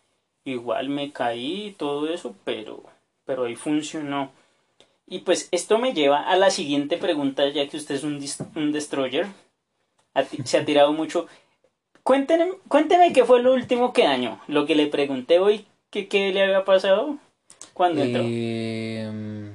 Igual 0.45 0.89
me 0.89 1.13
caí 1.13 1.67
y 1.69 1.73
todo 1.73 2.09
eso, 2.13 2.35
pero, 2.45 2.83
pero 3.25 3.45
ahí 3.45 3.57
funcionó. 3.57 4.31
Y 5.07 5.21
pues 5.21 5.49
esto 5.51 5.79
me 5.79 5.93
lleva 5.93 6.23
a 6.23 6.37
la 6.37 6.51
siguiente 6.51 6.97
pregunta, 6.97 7.49
ya 7.49 7.69
que 7.69 7.77
usted 7.77 7.97
es 7.97 8.05
un, 8.05 8.23
un 8.55 8.73
destroyer. 8.73 9.27
se 10.45 10.59
ha 10.59 10.65
tirado 10.65 10.93
mucho. 10.93 11.27
Cuénteme, 12.03 12.53
cuénteme 12.69 13.13
qué 13.13 13.25
fue 13.25 13.43
lo 13.43 13.53
último 13.53 13.93
que 13.93 14.05
dañó. 14.05 14.41
Lo 14.47 14.67
que 14.67 14.75
le 14.75 14.87
pregunté 14.87 15.39
hoy, 15.39 15.67
que 15.91 16.09
qué 16.09 16.33
le 16.33 16.43
había 16.43 16.65
pasado 16.65 17.19
cuando 17.75 18.03
entró. 18.03 18.23
Em, 18.25 19.55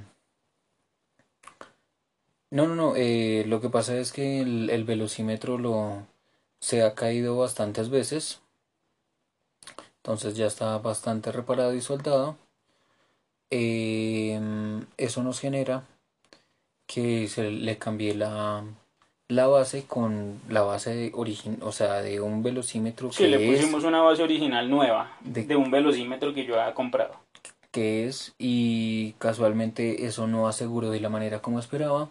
no, 2.51 2.67
no, 2.67 2.75
no. 2.75 2.93
Eh, 2.95 3.45
lo 3.47 3.61
que 3.61 3.69
pasa 3.69 3.97
es 3.97 4.11
que 4.11 4.41
el 4.41 4.83
velocímetro 4.83 5.57
lo 5.57 6.05
se 6.65 6.81
ha 6.81 6.95
caído 6.95 7.37
bastantes 7.37 7.91
veces. 7.91 8.41
Entonces 9.97 10.35
ya 10.35 10.47
está 10.47 10.79
bastante 10.79 11.31
reparado 11.31 11.75
y 11.75 11.81
soldado. 11.81 12.37
Em, 13.51 14.83
eso 14.97 15.21
nos 15.21 15.39
genera 15.39 15.83
que 16.87 17.27
se 17.27 17.51
le 17.51 17.77
cambie 17.77 18.15
la, 18.15 18.63
la 19.27 19.45
base 19.45 19.85
con 19.85 20.41
la 20.49 20.63
base 20.63 20.95
de 20.95 21.11
origen, 21.13 21.59
o 21.61 21.71
sea, 21.71 22.01
de 22.01 22.19
un 22.19 22.41
velocímetro 22.41 23.11
sí, 23.11 23.27
le 23.27 23.47
pusimos 23.47 23.83
una 23.83 24.01
base 24.01 24.23
original 24.23 24.67
nueva 24.67 25.11
de, 25.21 25.55
un 25.55 25.69
velocímetro 25.69 26.33
que 26.33 26.45
yo 26.45 26.59
había 26.59 26.73
comprado. 26.73 27.13
Que 27.69 28.07
es, 28.07 28.33
y 28.39 29.11
casualmente 29.19 30.07
eso 30.07 30.25
no 30.25 30.47
aseguró 30.47 30.89
de 30.89 30.99
la 30.99 31.09
manera 31.09 31.43
como 31.43 31.59
esperaba. 31.59 32.09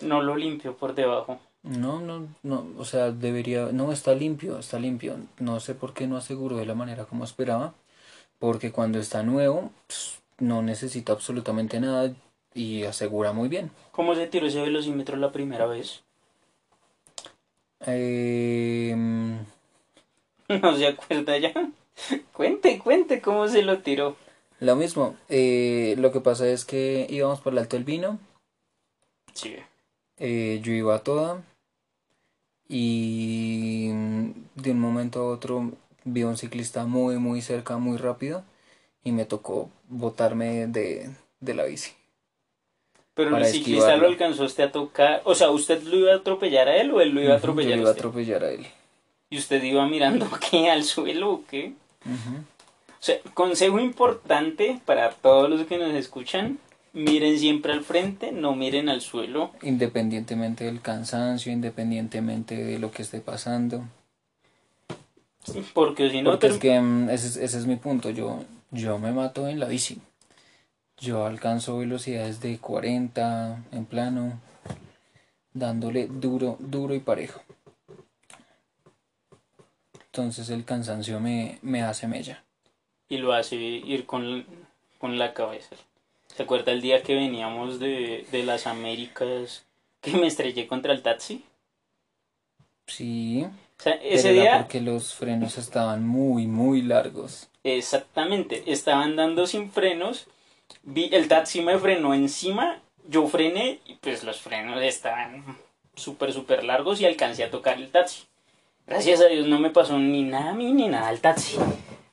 No 0.00 0.22
lo 0.22 0.36
limpio 0.36 0.74
por 0.74 0.94
debajo. 0.94 1.38
No, 1.64 1.98
no, 1.98 2.28
no, 2.42 2.66
o 2.76 2.84
sea, 2.84 3.10
debería, 3.10 3.70
no, 3.72 3.90
está 3.90 4.14
limpio, 4.14 4.58
está 4.58 4.78
limpio. 4.78 5.16
No 5.38 5.60
sé 5.60 5.74
por 5.74 5.94
qué 5.94 6.06
no 6.06 6.18
aseguró 6.18 6.58
de 6.58 6.66
la 6.66 6.74
manera 6.74 7.06
como 7.06 7.24
esperaba, 7.24 7.72
porque 8.38 8.70
cuando 8.70 8.98
está 8.98 9.22
nuevo, 9.22 9.70
pues, 9.86 10.20
no 10.38 10.60
necesita 10.60 11.14
absolutamente 11.14 11.80
nada 11.80 12.14
y 12.52 12.84
asegura 12.84 13.32
muy 13.32 13.48
bien. 13.48 13.70
¿Cómo 13.92 14.14
se 14.14 14.26
tiró 14.26 14.46
ese 14.46 14.60
velocímetro 14.60 15.16
la 15.16 15.32
primera 15.32 15.64
vez? 15.64 16.02
Em, 17.80 19.38
no 20.48 20.76
se 20.76 20.86
acuerda 20.86 21.38
ya. 21.38 21.54
cuente, 22.34 22.78
cuente 22.78 23.22
cómo 23.22 23.48
se 23.48 23.62
lo 23.62 23.78
tiró. 23.78 24.16
Lo 24.60 24.76
mismo, 24.76 25.16
eh, 25.30 25.94
lo 25.96 26.12
que 26.12 26.20
pasa 26.20 26.46
es 26.46 26.66
que 26.66 27.06
íbamos 27.08 27.40
por 27.40 27.54
el 27.54 27.58
Alto 27.58 27.76
del 27.76 27.84
Vino. 27.84 28.18
Sí. 29.32 29.56
Eh, 30.18 30.60
yo 30.62 30.72
iba 30.72 30.94
a 30.94 31.02
toda. 31.02 31.42
Y 32.68 33.88
de 34.54 34.70
un 34.70 34.80
momento 34.80 35.20
a 35.20 35.30
otro 35.30 35.72
vi 36.04 36.22
a 36.22 36.28
un 36.28 36.36
ciclista 36.36 36.86
muy, 36.86 37.18
muy 37.18 37.42
cerca, 37.42 37.76
muy 37.78 37.96
rápido 37.98 38.44
y 39.04 39.12
me 39.12 39.24
tocó 39.24 39.70
botarme 39.88 40.66
de, 40.66 41.10
de 41.40 41.54
la 41.54 41.64
bici. 41.64 41.92
Pero 43.14 43.36
el 43.36 43.44
ciclista 43.44 43.96
lo 43.96 44.08
alcanzó 44.08 44.44
usted 44.44 44.64
a 44.64 44.72
tocar, 44.72 45.22
o 45.24 45.34
sea, 45.36 45.50
¿usted 45.50 45.82
lo 45.84 45.96
iba 45.96 46.12
a 46.12 46.16
atropellar 46.16 46.68
a 46.68 46.76
él 46.76 46.90
o 46.90 47.00
él 47.00 47.10
lo 47.10 47.22
iba 47.22 47.34
a 47.34 47.36
atropellar 47.36 47.70
Yo 47.70 47.76
lo 47.76 47.82
iba 47.82 47.90
a 47.90 47.92
atropellar 47.92 48.44
a 48.44 48.50
él. 48.50 48.66
¿Y 49.30 49.38
usted 49.38 49.62
iba 49.62 49.86
mirando 49.86 50.28
qué? 50.50 50.70
¿Al 50.70 50.82
suelo 50.82 51.32
o 51.32 51.44
qué? 51.48 51.74
O 52.04 53.06
sea, 53.06 53.18
consejo 53.34 53.78
importante 53.78 54.80
para 54.84 55.10
todos 55.10 55.48
los 55.48 55.64
que 55.66 55.78
nos 55.78 55.94
escuchan, 55.94 56.58
miren 56.94 57.38
siempre 57.38 57.72
al 57.72 57.84
frente, 57.84 58.32
no 58.32 58.56
miren 58.56 58.88
al 58.88 59.02
suelo. 59.02 59.50
Independientemente 59.62 60.64
del 60.64 60.80
cansancio, 60.80 61.52
independientemente 61.52 62.56
de 62.56 62.78
lo 62.78 62.90
que 62.90 63.02
esté 63.02 63.20
pasando. 63.20 63.84
Porque 65.74 66.08
si 66.08 66.22
no... 66.22 66.30
Porque 66.30 66.46
es 66.46 66.58
que 66.58 66.80
mm, 66.80 67.10
ese, 67.10 67.44
ese 67.44 67.58
es 67.58 67.66
mi 67.66 67.76
punto, 67.76 68.08
yo 68.08 68.40
yo 68.74 68.98
me 68.98 69.12
mato 69.12 69.46
en 69.46 69.60
la 69.60 69.68
bici. 69.68 70.00
Yo 70.98 71.26
alcanzo 71.26 71.78
velocidades 71.78 72.40
de 72.40 72.58
40 72.58 73.64
en 73.70 73.84
plano, 73.84 74.40
dándole 75.52 76.08
duro, 76.08 76.56
duro 76.58 76.92
y 76.94 76.98
parejo. 76.98 77.40
Entonces 80.06 80.50
el 80.50 80.64
cansancio 80.64 81.20
me, 81.20 81.60
me 81.62 81.82
hace 81.82 82.08
mella. 82.08 82.42
Y 83.08 83.18
lo 83.18 83.32
hace 83.32 83.54
ir 83.54 84.06
con, 84.06 84.44
la 85.02 85.34
cabeza. 85.34 85.76
¿Se 86.36 86.42
acuerda 86.42 86.72
el 86.72 86.80
día 86.80 87.02
que 87.02 87.14
veníamos 87.14 87.78
de, 87.78 88.26
de 88.32 88.42
las 88.42 88.66
Américas 88.66 89.64
que 90.00 90.12
me 90.12 90.26
estrellé 90.26 90.66
contra 90.66 90.92
el 90.92 91.02
taxi? 91.02 91.44
Sí. 92.86 93.46
O 93.78 93.82
sea, 93.82 93.92
ese 93.94 94.32
día... 94.32 94.58
Porque 94.58 94.80
los 94.80 95.14
frenos 95.14 95.58
estaban 95.58 96.06
muy, 96.06 96.46
muy 96.46 96.82
largos. 96.82 97.48
Exactamente, 97.62 98.64
estaban 98.66 99.16
dando 99.16 99.46
sin 99.46 99.70
frenos, 99.70 100.26
vi, 100.82 101.08
el 101.12 101.28
taxi 101.28 101.62
me 101.62 101.78
frenó 101.78 102.12
encima, 102.12 102.80
yo 103.08 103.26
frené 103.26 103.80
y 103.86 103.94
pues 103.94 104.22
los 104.22 104.40
frenos 104.42 104.82
estaban 104.82 105.56
súper, 105.94 106.32
súper 106.32 106.62
largos 106.62 107.00
y 107.00 107.06
alcancé 107.06 107.42
a 107.42 107.50
tocar 107.50 107.78
el 107.78 107.90
taxi. 107.90 108.24
Gracias 108.86 109.22
a 109.22 109.28
Dios 109.28 109.46
no 109.46 109.58
me 109.60 109.70
pasó 109.70 109.98
ni 109.98 110.22
nada 110.22 110.50
a 110.50 110.54
mí 110.54 110.72
ni 110.72 110.88
nada 110.88 111.08
al 111.08 111.20
taxi. 111.20 111.56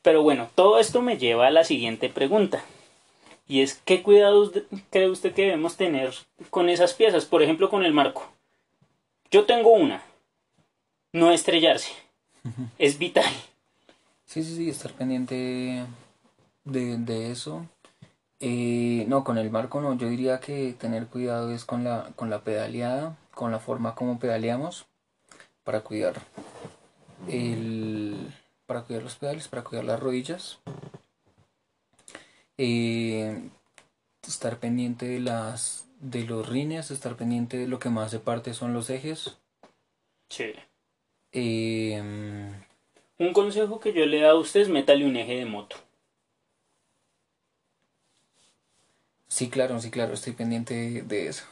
Pero 0.02 0.24
bueno, 0.24 0.50
todo 0.56 0.80
esto 0.80 1.02
me 1.02 1.18
lleva 1.18 1.48
a 1.48 1.52
la 1.52 1.66
siguiente 1.66 2.08
pregunta. 2.08 2.64
Y 3.52 3.64
es, 3.64 3.82
¿qué 3.84 4.02
cuidados 4.02 4.54
cree 4.92 5.10
usted 5.10 5.34
que 5.34 5.42
debemos 5.42 5.76
tener 5.76 6.14
con 6.52 6.70
esas 6.70 6.94
piezas? 6.94 7.26
Por 7.26 7.44
ejemplo, 7.44 7.70
con 7.70 7.84
el 7.84 7.92
marco. 7.92 8.32
Yo 9.30 9.44
tengo 9.44 9.72
una. 9.72 10.02
No 11.12 11.34
estrellarse. 11.34 11.92
Es 12.80 12.98
vital. 12.98 13.30
Sí, 14.24 14.42
sí, 14.42 14.56
sí, 14.56 14.70
estar 14.70 14.94
pendiente 14.94 15.86
de, 16.64 16.98
de 16.98 17.30
eso. 17.30 17.66
Eh, 18.40 19.04
no, 19.10 19.26
con 19.26 19.38
el 19.38 19.52
marco 19.52 19.82
no. 19.82 19.98
Yo 19.98 20.08
diría 20.08 20.40
que 20.40 20.72
tener 20.72 21.08
cuidado 21.08 21.52
es 21.52 21.66
con 21.66 21.84
la, 21.84 22.14
con 22.16 22.30
la 22.30 22.46
pedaleada, 22.46 23.18
con 23.36 23.52
la 23.52 23.60
forma 23.60 23.96
como 23.96 24.18
pedaleamos, 24.18 24.86
para 25.66 25.82
cuidar 25.82 26.22
el, 27.28 28.34
para 28.66 28.84
cuidar 28.84 29.04
los 29.04 29.16
pedales, 29.16 29.50
para 29.50 29.66
cuidar 29.66 29.84
las 29.84 30.00
rodillas. 30.00 30.60
Eh, 32.58 33.50
estar 34.28 34.60
pendiente 34.60 35.08
de 35.08 35.20
las 35.20 35.88
de 36.00 36.24
los 36.24 36.50
rines, 36.50 36.92
estar 36.92 37.16
pendiente 37.16 37.58
de 37.58 37.68
lo 37.68 37.80
que 37.80 37.90
más 37.90 38.12
se 38.12 38.20
parte 38.20 38.54
son 38.54 38.74
los 38.74 38.90
ejes. 38.90 39.38
Sí. 40.30 40.54
Eh, 41.32 42.02
Un 43.20 43.34
consejo 43.34 43.80
que 43.80 43.94
yo 43.94 44.06
le 44.06 44.22
dado 44.22 44.38
a 44.38 44.42
usted 44.42 44.62
es 44.62 44.70
métale 44.70 45.06
un 45.06 45.16
eje 45.16 45.36
de 45.36 45.46
moto. 45.46 45.78
sí, 49.42 49.50
claro, 49.50 49.80
sí, 49.80 49.90
claro, 49.90 50.14
estoy 50.14 50.34
pendiente 50.34 51.02
de, 51.02 51.28
eso. 51.28 51.46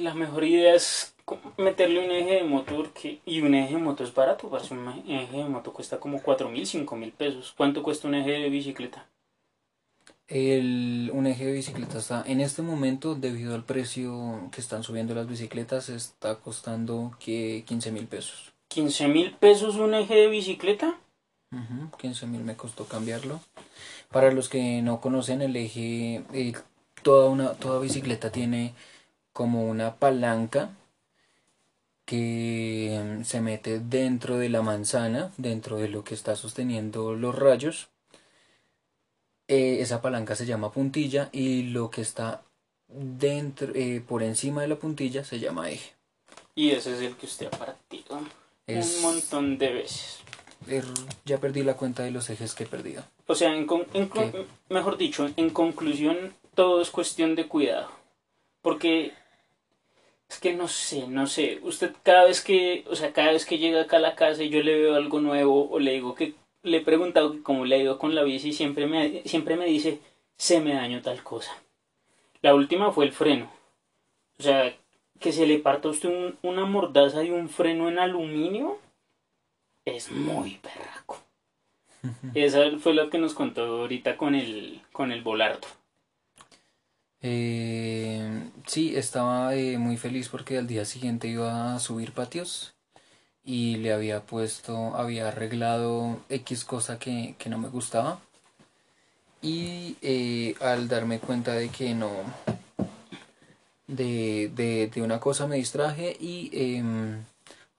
La 0.00 0.14
mejor 0.14 0.42
idea 0.42 0.74
es 0.74 1.11
meterle 1.56 2.04
un 2.04 2.10
eje 2.10 2.34
de 2.34 2.44
moto 2.44 2.76
porque... 2.76 3.20
Y 3.24 3.40
un 3.40 3.54
eje 3.54 3.74
de 3.74 3.80
moto 3.80 4.04
es 4.04 4.14
barato, 4.14 4.48
parce, 4.48 4.74
un 4.74 4.88
eje 5.08 5.36
de 5.36 5.44
moto 5.44 5.72
cuesta 5.72 5.98
como 5.98 6.22
4 6.22 6.48
mil, 6.48 6.66
5 6.66 6.96
mil 6.96 7.12
pesos. 7.12 7.54
¿Cuánto 7.56 7.82
cuesta 7.82 8.08
un 8.08 8.14
eje 8.14 8.30
de 8.32 8.50
bicicleta? 8.50 9.06
El, 10.28 11.10
un 11.12 11.26
eje 11.26 11.46
de 11.46 11.52
bicicleta 11.52 11.98
está 11.98 12.22
en 12.26 12.40
este 12.40 12.62
momento, 12.62 13.14
debido 13.14 13.54
al 13.54 13.64
precio 13.64 14.48
que 14.50 14.60
están 14.60 14.82
subiendo 14.82 15.14
las 15.14 15.26
bicicletas, 15.26 15.88
está 15.88 16.36
costando 16.36 17.12
que 17.18 17.64
15 17.66 17.92
mil 17.92 18.06
pesos. 18.06 18.52
15 18.68 19.08
mil 19.08 19.32
pesos 19.34 19.76
un 19.76 19.94
eje 19.94 20.14
de 20.14 20.28
bicicleta. 20.28 20.98
Ujú, 21.50 21.90
15 21.98 22.26
mil 22.26 22.42
me 22.44 22.56
costó 22.56 22.86
cambiarlo. 22.86 23.40
Para 24.10 24.32
los 24.32 24.48
que 24.48 24.80
no 24.80 25.00
conocen 25.00 25.42
el 25.42 25.54
eje, 25.56 26.24
eh, 26.32 26.54
toda 27.02 27.28
una 27.28 27.52
toda 27.54 27.80
bicicleta 27.80 28.30
tiene 28.32 28.74
como 29.34 29.66
una 29.66 29.96
palanca 29.96 30.70
que 32.16 33.00
mm, 33.02 33.24
se 33.24 33.40
mete 33.40 33.78
dentro 33.80 34.36
de 34.36 34.50
la 34.50 34.60
manzana, 34.60 35.32
dentro 35.38 35.78
de 35.78 35.88
lo 35.88 36.04
que 36.04 36.12
está 36.14 36.36
sosteniendo 36.36 37.14
los 37.14 37.34
rayos. 37.34 37.88
Eh, 39.48 39.78
esa 39.80 40.02
palanca 40.02 40.36
se 40.36 40.44
llama 40.44 40.70
puntilla 40.72 41.30
y 41.32 41.62
lo 41.64 41.90
que 41.90 42.02
está 42.02 42.42
dentro, 42.88 43.72
eh, 43.74 44.02
por 44.06 44.22
encima 44.22 44.60
de 44.60 44.68
la 44.68 44.76
puntilla 44.76 45.24
se 45.24 45.40
llama 45.40 45.70
eje. 45.70 45.92
Y 46.54 46.72
ese 46.72 46.92
es 46.94 47.00
el 47.00 47.16
que 47.16 47.24
usted 47.24 47.46
ha 47.46 47.50
partido 47.50 48.20
Es- 48.66 48.96
un 48.96 49.02
montón 49.02 49.56
de 49.56 49.72
veces. 49.72 50.18
Er, 50.68 50.84
ya 51.24 51.38
perdí 51.38 51.62
la 51.62 51.74
cuenta 51.78 52.02
de 52.02 52.10
los 52.10 52.28
ejes 52.28 52.54
que 52.54 52.64
he 52.64 52.66
perdido. 52.66 53.02
O 53.26 53.34
sea, 53.34 53.54
en 53.54 53.66
con- 53.66 53.86
en 53.94 54.06
con- 54.08 54.30
¿Qué? 54.30 54.46
mejor 54.68 54.98
dicho, 54.98 55.28
en 55.36 55.48
conclusión, 55.50 56.34
todo 56.54 56.82
es 56.82 56.90
cuestión 56.90 57.34
de 57.34 57.48
cuidado. 57.48 57.88
Porque 58.60 59.12
es 60.32 60.40
que 60.40 60.52
no 60.54 60.66
sé, 60.68 61.06
no 61.08 61.26
sé. 61.26 61.58
Usted 61.62 61.94
cada 62.02 62.24
vez 62.24 62.42
que, 62.42 62.84
o 62.88 62.96
sea, 62.96 63.12
cada 63.12 63.32
vez 63.32 63.44
que 63.44 63.58
llega 63.58 63.82
acá 63.82 63.98
a 63.98 64.00
la 64.00 64.14
casa 64.14 64.42
y 64.42 64.48
yo 64.48 64.62
le 64.62 64.76
veo 64.78 64.94
algo 64.94 65.20
nuevo 65.20 65.68
o 65.70 65.78
le 65.78 65.92
digo 65.92 66.14
que 66.14 66.34
le 66.62 66.78
he 66.78 66.80
preguntado 66.80 67.32
que 67.32 67.42
cómo 67.42 67.64
le 67.64 67.74
ha 67.76 67.78
ido 67.78 67.98
con 67.98 68.14
la 68.14 68.22
bici, 68.22 68.52
siempre 68.52 68.86
me, 68.86 69.22
siempre 69.24 69.56
me 69.56 69.66
dice, 69.66 69.98
se 70.36 70.60
me 70.60 70.74
dañó 70.74 71.02
tal 71.02 71.22
cosa. 71.22 71.52
La 72.40 72.54
última 72.54 72.92
fue 72.92 73.04
el 73.04 73.12
freno. 73.12 73.50
O 74.38 74.42
sea, 74.42 74.74
que 75.20 75.32
se 75.32 75.46
le 75.46 75.58
parta 75.58 75.88
a 75.88 75.90
usted 75.92 76.08
un- 76.08 76.38
una 76.42 76.64
mordaza 76.64 77.22
y 77.24 77.30
un 77.30 77.48
freno 77.48 77.88
en 77.88 77.98
aluminio 77.98 78.78
es 79.84 80.10
muy 80.10 80.58
berraco. 80.62 81.18
Esa 82.34 82.78
fue 82.78 82.94
lo 82.94 83.10
que 83.10 83.18
nos 83.18 83.34
contó 83.34 83.64
ahorita 83.82 84.16
con 84.16 84.34
el, 84.34 84.80
con 84.92 85.12
el 85.12 85.22
volardo. 85.22 85.68
Eh, 87.22 88.50
sí, 88.66 88.96
estaba 88.96 89.54
eh, 89.54 89.78
muy 89.78 89.96
feliz 89.96 90.28
porque 90.28 90.58
al 90.58 90.66
día 90.66 90.84
siguiente 90.84 91.28
iba 91.28 91.74
a 91.74 91.78
subir 91.78 92.12
patios 92.12 92.74
y 93.44 93.76
le 93.76 93.92
había 93.92 94.22
puesto, 94.22 94.96
había 94.96 95.28
arreglado 95.28 96.20
X 96.28 96.64
cosa 96.64 96.98
que, 96.98 97.36
que 97.38 97.50
no 97.50 97.58
me 97.58 97.68
gustaba 97.68 98.20
y 99.40 99.96
eh, 100.02 100.54
al 100.60 100.88
darme 100.88 101.18
cuenta 101.18 101.54
de 101.54 101.68
que 101.68 101.94
no, 101.94 102.10
de, 103.86 104.50
de, 104.54 104.90
de 104.92 105.02
una 105.02 105.20
cosa 105.20 105.46
me 105.46 105.56
distraje 105.56 106.16
y 106.18 106.50
em, 106.52 107.24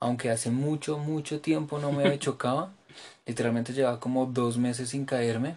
aunque 0.00 0.30
hace 0.30 0.50
mucho, 0.50 0.98
mucho 0.98 1.40
tiempo 1.40 1.78
no 1.78 1.92
me 1.92 2.18
chocaba, 2.20 2.72
literalmente 3.26 3.72
llevaba 3.72 4.00
como 4.00 4.26
dos 4.26 4.58
meses 4.58 4.90
sin 4.90 5.04
caerme, 5.06 5.56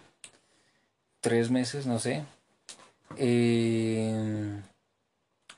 tres 1.22 1.52
meses, 1.52 1.86
no 1.86 2.00
sé. 2.00 2.24
Eh, 3.16 4.62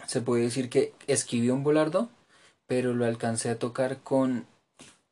se 0.08 0.22
puede 0.22 0.44
decir 0.44 0.70
que 0.70 0.94
esquivé 1.08 1.52
un 1.52 1.64
volardo, 1.64 2.10
pero 2.68 2.94
lo 2.94 3.06
alcancé 3.06 3.50
a 3.50 3.60
tocar 3.60 3.98
con 3.98 4.46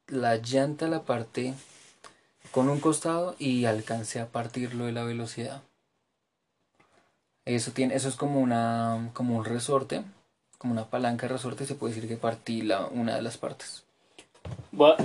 la 0.07 0.37
llanta, 0.37 0.87
la 0.87 1.03
parte 1.03 1.53
con 2.51 2.69
un 2.69 2.79
costado 2.79 3.35
y 3.39 3.65
alcancé 3.65 4.19
a 4.19 4.27
partirlo 4.27 4.85
de 4.85 4.91
la 4.91 5.03
velocidad. 5.03 5.63
Eso 7.45 7.71
tiene, 7.71 7.95
eso 7.95 8.09
es 8.09 8.15
como 8.15 8.39
una, 8.39 9.09
como 9.13 9.37
un 9.37 9.45
resorte, 9.45 10.03
como 10.57 10.73
una 10.73 10.89
palanca 10.89 11.27
de 11.27 11.33
resorte, 11.33 11.65
se 11.65 11.75
puede 11.75 11.93
decir 11.93 12.09
que 12.09 12.17
partí 12.17 12.61
la, 12.61 12.87
una 12.87 13.15
de 13.15 13.21
las 13.21 13.37
partes. 13.37 13.85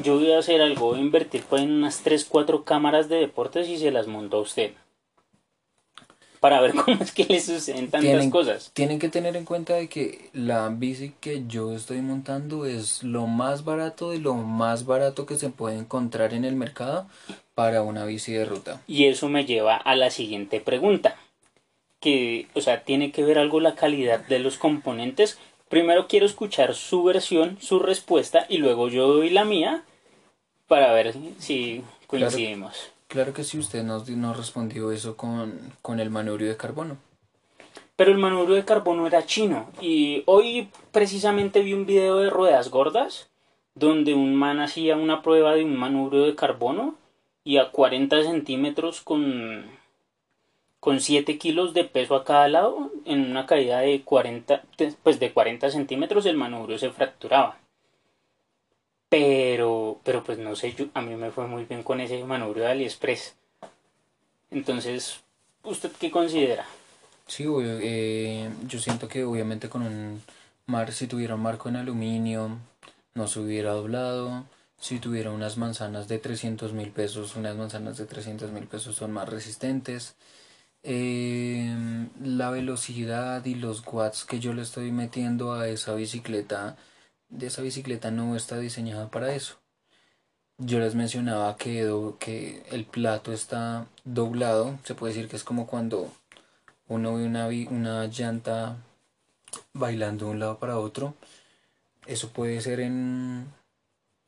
Yo 0.03 0.16
voy 0.16 0.33
a 0.33 0.38
hacer 0.38 0.61
algo, 0.61 0.87
voy 0.87 0.99
a 0.99 1.03
invertir 1.03 1.45
pues, 1.49 1.62
en 1.62 1.73
unas 1.73 2.03
3, 2.03 2.25
4 2.25 2.64
cámaras 2.64 3.09
de 3.09 3.16
deportes 3.16 3.68
y 3.68 3.79
se 3.79 3.90
las 3.90 4.07
monto 4.07 4.38
a 4.38 4.40
usted. 4.40 4.73
Para 6.42 6.61
ver 6.61 6.74
cómo 6.85 7.00
es 7.00 7.12
que 7.12 7.24
le 7.24 7.40
suceden 7.40 7.85
tantas 7.88 8.00
Tienen- 8.00 8.31
cosas. 8.31 8.72
Tienen 8.74 8.98
que 8.98 9.09
tener 9.09 9.37
en 9.37 9.44
cuenta 9.44 9.74
de 9.74 9.88
que 9.88 10.28
la 10.33 10.68
bici 10.70 11.12
que 11.20 11.44
yo 11.46 11.72
estoy 11.72 12.00
montando 12.00 12.66
es 12.66 13.05
lo 13.05 13.28
más 13.28 13.64
barato 13.64 14.11
de 14.11 14.18
lo 14.18 14.35
más 14.35 14.85
barato 14.85 15.24
que 15.24 15.37
se 15.37 15.50
puede 15.50 15.78
encontrar 15.78 16.35
en 16.35 16.44
el 16.44 16.57
mercado 16.57 17.07
para 17.55 17.83
una 17.83 18.05
bici 18.07 18.33
de 18.33 18.44
ruta. 18.44 18.83
Y 18.88 19.05
eso 19.05 19.28
me 19.28 19.44
lleva 19.44 19.76
a 19.76 19.94
la 19.94 20.11
siguiente 20.11 20.59
pregunta. 20.59 21.14
Que, 22.00 22.48
o 22.55 22.61
sea, 22.61 22.83
tiene 22.83 23.12
que 23.12 23.22
ver 23.22 23.38
algo 23.38 23.61
la 23.61 23.76
calidad 23.76 24.18
de 24.26 24.40
los 24.40 24.59
componentes. 24.59 25.38
Primero 25.68 26.09
quiero 26.09 26.26
escuchar 26.26 26.74
su 26.74 27.05
versión, 27.05 27.57
su 27.61 27.78
respuesta, 27.78 28.46
y 28.48 28.59
luego 28.59 28.88
yo 28.88 29.07
doy 29.07 29.31
la 29.31 29.44
mía 29.44 29.85
para 30.66 30.92
ver 30.92 31.14
si 31.38 31.85
coincidimos. 32.09 32.72
Claro 32.72 32.92
que 33.35 33.44
sí, 33.44 33.59
usted 33.59 33.83
nos, 33.85 34.09
nos 34.09 34.37
respondió 34.37 34.90
eso 34.90 35.16
con, 35.16 35.53
con 35.83 36.01
el 36.01 36.11
manubrio 36.11 36.48
de 36.48 36.57
carbono. 36.57 36.96
Pero 37.96 38.11
el 38.11 38.18
manubrio 38.18 38.57
de 38.57 38.64
carbono 38.64 39.07
era 39.07 39.27
chino. 39.27 39.70
Y 39.81 40.22
hoy 40.27 40.68
precisamente 40.92 41.61
vi 41.61 41.75
un 41.75 41.85
video 41.87 42.18
de 42.18 42.31
ruedas 42.31 42.70
gordas 42.70 43.29
donde 43.75 44.14
un 44.14 44.35
man 44.35 44.61
hacía 44.61 44.96
una 44.96 45.22
prueba 45.22 45.55
de 45.55 45.64
un 45.64 45.77
manubrio 45.77 46.22
de 46.22 46.35
carbono 46.35 46.96
y 47.44 47.59
a 47.59 47.70
40 47.70 48.22
centímetros 48.22 49.01
con, 49.03 49.66
con 50.81 51.01
7 51.01 51.38
kilos 51.38 51.75
de 51.75 51.85
peso 51.85 52.14
a 52.16 52.25
cada 52.25 52.48
lado, 52.48 52.90
en 53.05 53.31
una 53.31 53.46
caída 53.46 53.81
de 53.81 54.03
40, 54.03 54.62
de- 54.79 54.94
pues 55.03 55.20
de 55.20 55.33
40 55.33 55.70
centímetros 55.70 56.25
el 56.27 56.37
manubrio 56.37 56.79
se 56.79 56.90
fracturaba. 56.90 57.59
Pero, 59.12 60.01
pero 60.05 60.25
pues 60.25 60.38
no 60.38 60.57
sé, 60.57 60.75
a 60.94 61.03
mí 61.03 61.16
me 61.16 61.31
fue 61.31 61.46
muy 61.46 61.66
bien 61.66 61.83
con 61.83 62.01
ese 62.01 62.25
manubrio 62.25 62.64
de 62.64 62.70
AliExpress. 62.70 63.35
Entonces, 64.51 65.20
¿usted 65.64 65.92
qué 66.01 66.11
considera? 66.11 66.64
Sí, 67.27 67.44
eh, 67.46 68.48
yo 68.66 68.79
siento 68.79 69.09
que 69.09 69.25
obviamente 69.25 69.68
con 69.68 69.83
un 69.83 70.22
mar, 70.64 70.92
si 70.92 71.09
tuviera 71.09 71.35
un 71.35 71.42
marco 71.42 71.68
en 71.68 71.77
aluminio, 71.77 72.57
no 73.12 73.29
se 73.29 73.40
hubiera 73.40 73.72
doblado. 73.72 74.46
Si 74.79 74.98
tuviera 74.98 75.31
unas 75.31 75.59
manzanas 75.59 76.09
de 76.09 76.18
300 76.18 76.72
mil 76.72 76.88
pesos, 76.88 77.37
unas 77.37 77.55
manzanas 77.55 77.98
de 77.98 78.07
300 78.07 78.51
mil 78.51 78.64
pesos 78.64 78.96
son 78.96 79.12
más 79.12 79.29
resistentes. 79.29 80.16
Em, 80.83 82.09
la 82.25 82.48
velocidad 82.48 83.44
y 83.44 83.57
los 83.57 83.83
watts 83.87 84.25
que 84.25 84.40
yo 84.40 84.55
le 84.55 84.62
estoy 84.62 84.90
metiendo 84.90 85.53
a 85.53 85.68
esa 85.68 85.94
bicicleta, 85.94 86.79
de 87.33 87.49
esa 87.49 87.62
bicicleta 87.62 88.12
no 88.12 88.37
está 88.37 88.59
diseñada 88.61 89.11
para 89.11 89.35
eso. 89.35 89.59
Yo 90.59 90.79
les 90.79 90.95
mencionaba 90.95 91.57
que, 91.57 91.83
do- 91.85 92.16
que 92.18 92.62
el 92.71 92.85
plato 92.87 93.33
está 93.33 93.87
doblado, 94.05 94.79
se 94.85 94.95
puede 94.95 95.12
decir 95.12 95.29
que 95.29 95.37
es 95.37 95.45
como 95.45 95.66
cuando 95.66 96.12
uno 96.88 97.14
ve 97.16 97.27
una, 97.27 97.49
una 97.71 98.07
llanta 98.07 98.77
bailando 99.75 100.27
de 100.27 100.31
un 100.33 100.40
lado 100.40 100.59
para 100.59 100.79
otro. 100.79 101.14
eso 102.07 102.31
puede 102.31 102.61
ser 102.61 102.81
en 102.81 103.47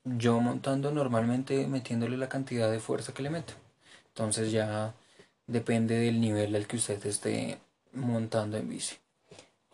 yo 0.05 0.41
montando 0.41 0.93
normalmente 0.93 1.67
metiéndole 1.69 2.17
la 2.19 2.29
cantidad 2.31 2.71
de 2.71 2.81
fuerza 2.81 3.15
que 3.15 3.23
le 3.23 3.31
meto. 3.31 3.55
Entonces 4.09 4.53
ya 4.53 4.95
depende 5.47 5.99
del 6.01 6.21
nivel 6.21 6.55
al 6.57 6.67
que 6.69 6.77
usted 6.77 7.05
esté 7.07 7.59
montando 7.93 8.57
en 8.59 8.69
bici. 8.71 8.97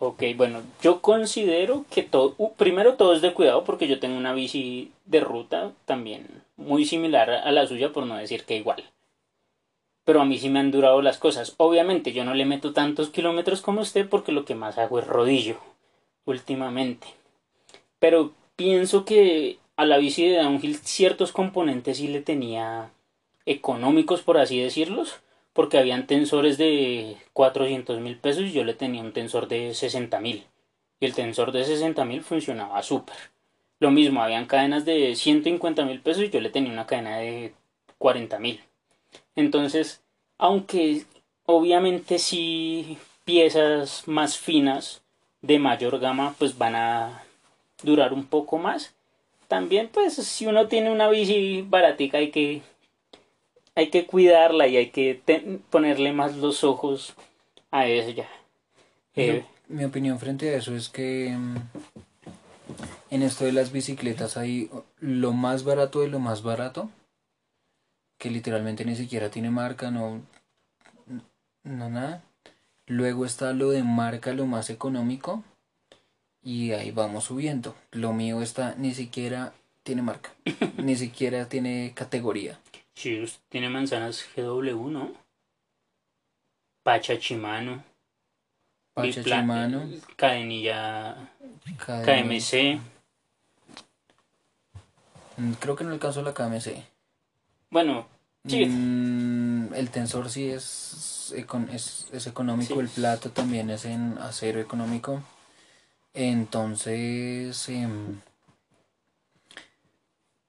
Ok, 0.03 0.23
bueno, 0.35 0.63
yo 0.81 1.03
considero 1.03 1.85
que 1.91 2.03
todo, 2.03 2.35
uh, 2.39 2.55
primero 2.55 2.95
todo 2.95 3.13
es 3.13 3.21
de 3.21 3.35
cuidado 3.35 3.65
porque 3.65 3.87
yo 3.87 4.01
tengo 4.01 4.17
una 4.17 4.33
bici 4.33 4.93
de 5.05 5.21
ruta 5.21 5.73
también 5.85 6.43
muy 6.57 6.87
similar 6.87 7.31
a 7.31 7.53
la 7.53 7.67
suya, 7.67 7.93
por 7.93 8.07
no 8.07 8.17
decir 8.17 8.45
que 8.45 8.57
igual. 8.57 8.83
Pero 10.05 10.23
a 10.23 10.25
mí 10.25 10.39
sí 10.39 10.49
me 10.49 10.59
han 10.59 10.71
durado 10.71 11.03
las 11.03 11.19
cosas. 11.19 11.53
Obviamente 11.59 12.13
yo 12.13 12.25
no 12.25 12.33
le 12.33 12.47
meto 12.47 12.73
tantos 12.73 13.11
kilómetros 13.11 13.61
como 13.61 13.83
usted 13.83 14.09
porque 14.09 14.33
lo 14.33 14.47
que 14.47 14.55
más 14.55 14.79
hago 14.79 14.99
es 14.99 15.07
rodillo 15.07 15.59
últimamente. 16.25 17.07
Pero 17.99 18.33
pienso 18.57 19.05
que 19.05 19.59
a 19.77 19.85
la 19.85 19.99
bici 19.99 20.27
de 20.27 20.39
downhill 20.39 20.77
ciertos 20.77 21.31
componentes 21.31 21.99
sí 21.99 22.09
le 22.09 22.23
tenía 22.23 22.91
económicos, 23.45 24.23
por 24.23 24.39
así 24.39 24.59
decirlos, 24.63 25.21
porque 25.61 25.77
habían 25.77 26.07
tensores 26.07 26.57
de 26.57 27.19
400 27.35 28.01
mil 28.01 28.17
pesos 28.17 28.45
y 28.45 28.53
yo 28.53 28.65
le 28.65 28.73
tenía 28.73 29.03
un 29.03 29.13
tensor 29.13 29.47
de 29.47 29.75
60 29.75 30.19
mil. 30.19 30.47
Y 31.01 31.05
el 31.05 31.15
tensor 31.15 31.53
de 31.53 31.67
60 31.67 32.03
mil 32.07 32.23
funcionaba 32.23 32.83
súper. 32.83 33.15
Lo 33.79 33.91
mismo, 33.91 34.23
habían 34.23 34.47
cadenas 34.47 34.87
de 34.87 35.15
150 35.15 35.85
mil 35.85 36.01
pesos 36.01 36.23
y 36.23 36.31
yo 36.31 36.41
le 36.41 36.49
tenía 36.49 36.73
una 36.73 36.87
cadena 36.87 37.19
de 37.19 37.53
40 37.99 38.39
mil. 38.39 38.63
Entonces, 39.37 40.03
aunque 40.39 41.05
obviamente 41.45 42.19
si 42.19 42.97
piezas 43.27 44.09
más 44.09 44.39
finas 44.39 45.03
de 45.43 45.59
mayor 45.59 45.99
gama 45.99 46.35
pues 46.39 46.57
van 46.57 46.75
a 46.75 47.23
durar 47.83 48.15
un 48.15 48.25
poco 48.25 48.57
más, 48.57 48.95
también 49.47 49.91
pues 49.93 50.15
si 50.15 50.47
uno 50.47 50.69
tiene 50.69 50.91
una 50.91 51.11
bici 51.11 51.67
baratica 51.69 52.17
hay 52.17 52.31
que 52.31 52.63
hay 53.75 53.91
que 53.91 54.07
cuidarla 54.07 54.67
y 54.67 54.77
hay 54.77 54.91
que 54.91 55.21
ponerle 55.71 56.13
más 56.13 56.37
los 56.37 56.65
ojos 56.65 57.15
a 57.71 57.87
ella. 57.87 58.29
Eh, 59.15 59.45
mi 59.69 59.85
opinión 59.85 60.19
frente 60.19 60.51
a 60.51 60.57
eso 60.59 60.75
es 60.75 60.89
que 60.89 61.31
mm, 61.37 61.57
en 63.11 63.23
esto 63.23 63.45
de 63.45 63.53
las 63.53 63.73
bicicletas 63.73 64.37
hay 64.37 64.71
lo 64.99 65.33
más 65.33 65.65
barato 65.65 66.01
de 66.01 66.09
lo 66.09 66.19
más 66.19 66.43
barato, 66.43 66.91
que 68.19 68.31
literalmente 68.31 68.85
ni 68.85 68.97
siquiera 68.97 69.31
tiene 69.31 69.51
marca, 69.51 69.91
no, 69.91 70.21
no 71.63 71.89
nada. 71.89 72.23
Luego 72.87 73.25
está 73.25 73.53
lo 73.53 73.71
de 73.71 73.83
marca, 73.83 74.33
lo 74.33 74.47
más 74.47 74.69
económico, 74.69 75.45
y 76.43 76.73
ahí 76.73 76.91
vamos 76.91 77.25
subiendo. 77.25 77.75
Lo 77.93 78.13
mío 78.13 78.43
está 78.43 78.75
ni 78.77 78.95
siquiera 78.95 79.53
tiene 79.83 80.03
marca, 80.03 80.31
ni 80.77 80.97
siquiera 80.97 81.49
tiene 81.49 81.93
categoría. 81.95 82.59
Sí, 83.01 83.25
tiene 83.49 83.71
manzanas 83.71 84.29
GW, 84.37 84.91
¿no? 84.91 85.15
Pachachimano. 86.83 87.83
Pachachimano. 88.93 89.89
Cadenilla 90.17 91.17
KMC. 91.79 92.79
Mm, 95.39 95.53
creo 95.53 95.77
que 95.77 95.85
no 95.85 95.93
alcanzó 95.93 96.21
la 96.21 96.35
KMC. 96.35 96.85
Bueno, 97.71 98.07
sí. 98.47 98.67
Mm, 98.67 99.73
el 99.73 99.89
tensor 99.89 100.29
sí 100.29 100.51
es, 100.51 101.35
es, 101.73 102.09
es 102.13 102.27
económico, 102.27 102.83
el 102.83 102.89
plato 102.89 103.31
también 103.31 103.71
es 103.71 103.87
en 103.87 104.19
acero 104.19 104.61
económico. 104.61 105.23
Entonces, 106.13 107.67
em, 107.71 108.21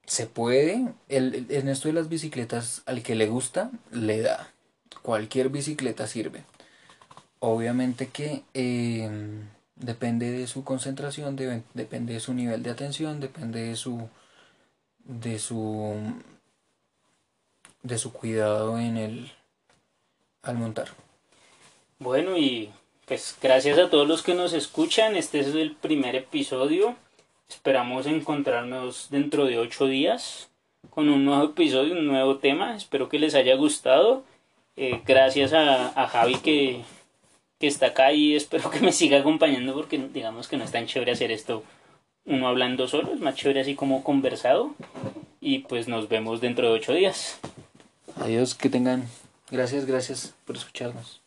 se 0.06 0.26
puede. 0.26 0.92
El, 1.08 1.46
en 1.50 1.68
esto 1.68 1.88
de 1.88 1.94
las 1.94 2.08
bicicletas, 2.08 2.82
al 2.86 3.02
que 3.02 3.14
le 3.14 3.28
gusta, 3.28 3.70
le 3.90 4.20
da. 4.20 4.52
Cualquier 5.02 5.48
bicicleta 5.48 6.06
sirve. 6.06 6.44
Obviamente 7.40 8.08
que 8.08 8.42
em, 8.54 9.48
depende 9.76 10.30
de 10.30 10.46
su 10.46 10.64
concentración, 10.64 11.36
depende 11.74 12.14
de 12.14 12.20
su 12.20 12.34
nivel 12.34 12.62
de 12.62 12.70
atención, 12.70 13.20
depende 13.20 13.62
de 13.62 13.76
su 13.76 14.08
de 15.04 15.40
su 15.40 15.94
de 17.82 17.98
su 17.98 18.12
cuidado 18.12 18.78
en 18.78 18.96
el 18.96 19.32
al 20.42 20.56
montar. 20.56 20.88
Bueno, 21.98 22.36
y 22.36 22.70
pues 23.06 23.36
gracias 23.40 23.78
a 23.78 23.90
todos 23.90 24.06
los 24.06 24.22
que 24.22 24.34
nos 24.34 24.52
escuchan. 24.52 25.16
Este 25.16 25.40
es 25.40 25.48
el 25.48 25.74
primer 25.74 26.14
episodio. 26.16 26.96
Esperamos 27.52 28.06
encontrarnos 28.06 29.08
dentro 29.10 29.44
de 29.44 29.58
ocho 29.58 29.86
días 29.86 30.48
con 30.88 31.10
un 31.10 31.26
nuevo 31.26 31.44
episodio, 31.44 31.92
un 31.92 32.06
nuevo 32.06 32.38
tema. 32.38 32.74
Espero 32.74 33.10
que 33.10 33.18
les 33.18 33.34
haya 33.34 33.54
gustado. 33.56 34.24
Eh, 34.76 35.02
gracias 35.06 35.52
a, 35.52 36.08
Javi 36.08 36.36
que, 36.36 36.80
que 37.60 37.66
está 37.66 37.88
acá 37.88 38.12
y 38.12 38.34
espero 38.34 38.70
que 38.70 38.80
me 38.80 38.90
siga 38.90 39.18
acompañando 39.18 39.74
porque 39.74 39.98
digamos 39.98 40.48
que 40.48 40.56
no 40.56 40.64
es 40.64 40.72
tan 40.72 40.86
chévere 40.86 41.12
hacer 41.12 41.30
esto 41.30 41.62
uno 42.24 42.48
hablando 42.48 42.88
solo, 42.88 43.12
es 43.12 43.20
más 43.20 43.34
chévere 43.34 43.60
así 43.60 43.74
como 43.74 44.02
conversado. 44.02 44.74
Y 45.40 45.60
pues 45.60 45.88
nos 45.88 46.08
vemos 46.08 46.40
dentro 46.40 46.68
de 46.68 46.74
ocho 46.74 46.94
días. 46.94 47.38
Adiós, 48.16 48.54
que 48.54 48.70
tengan. 48.70 49.08
Gracias, 49.50 49.84
gracias 49.84 50.34
por 50.46 50.56
escucharnos. 50.56 51.21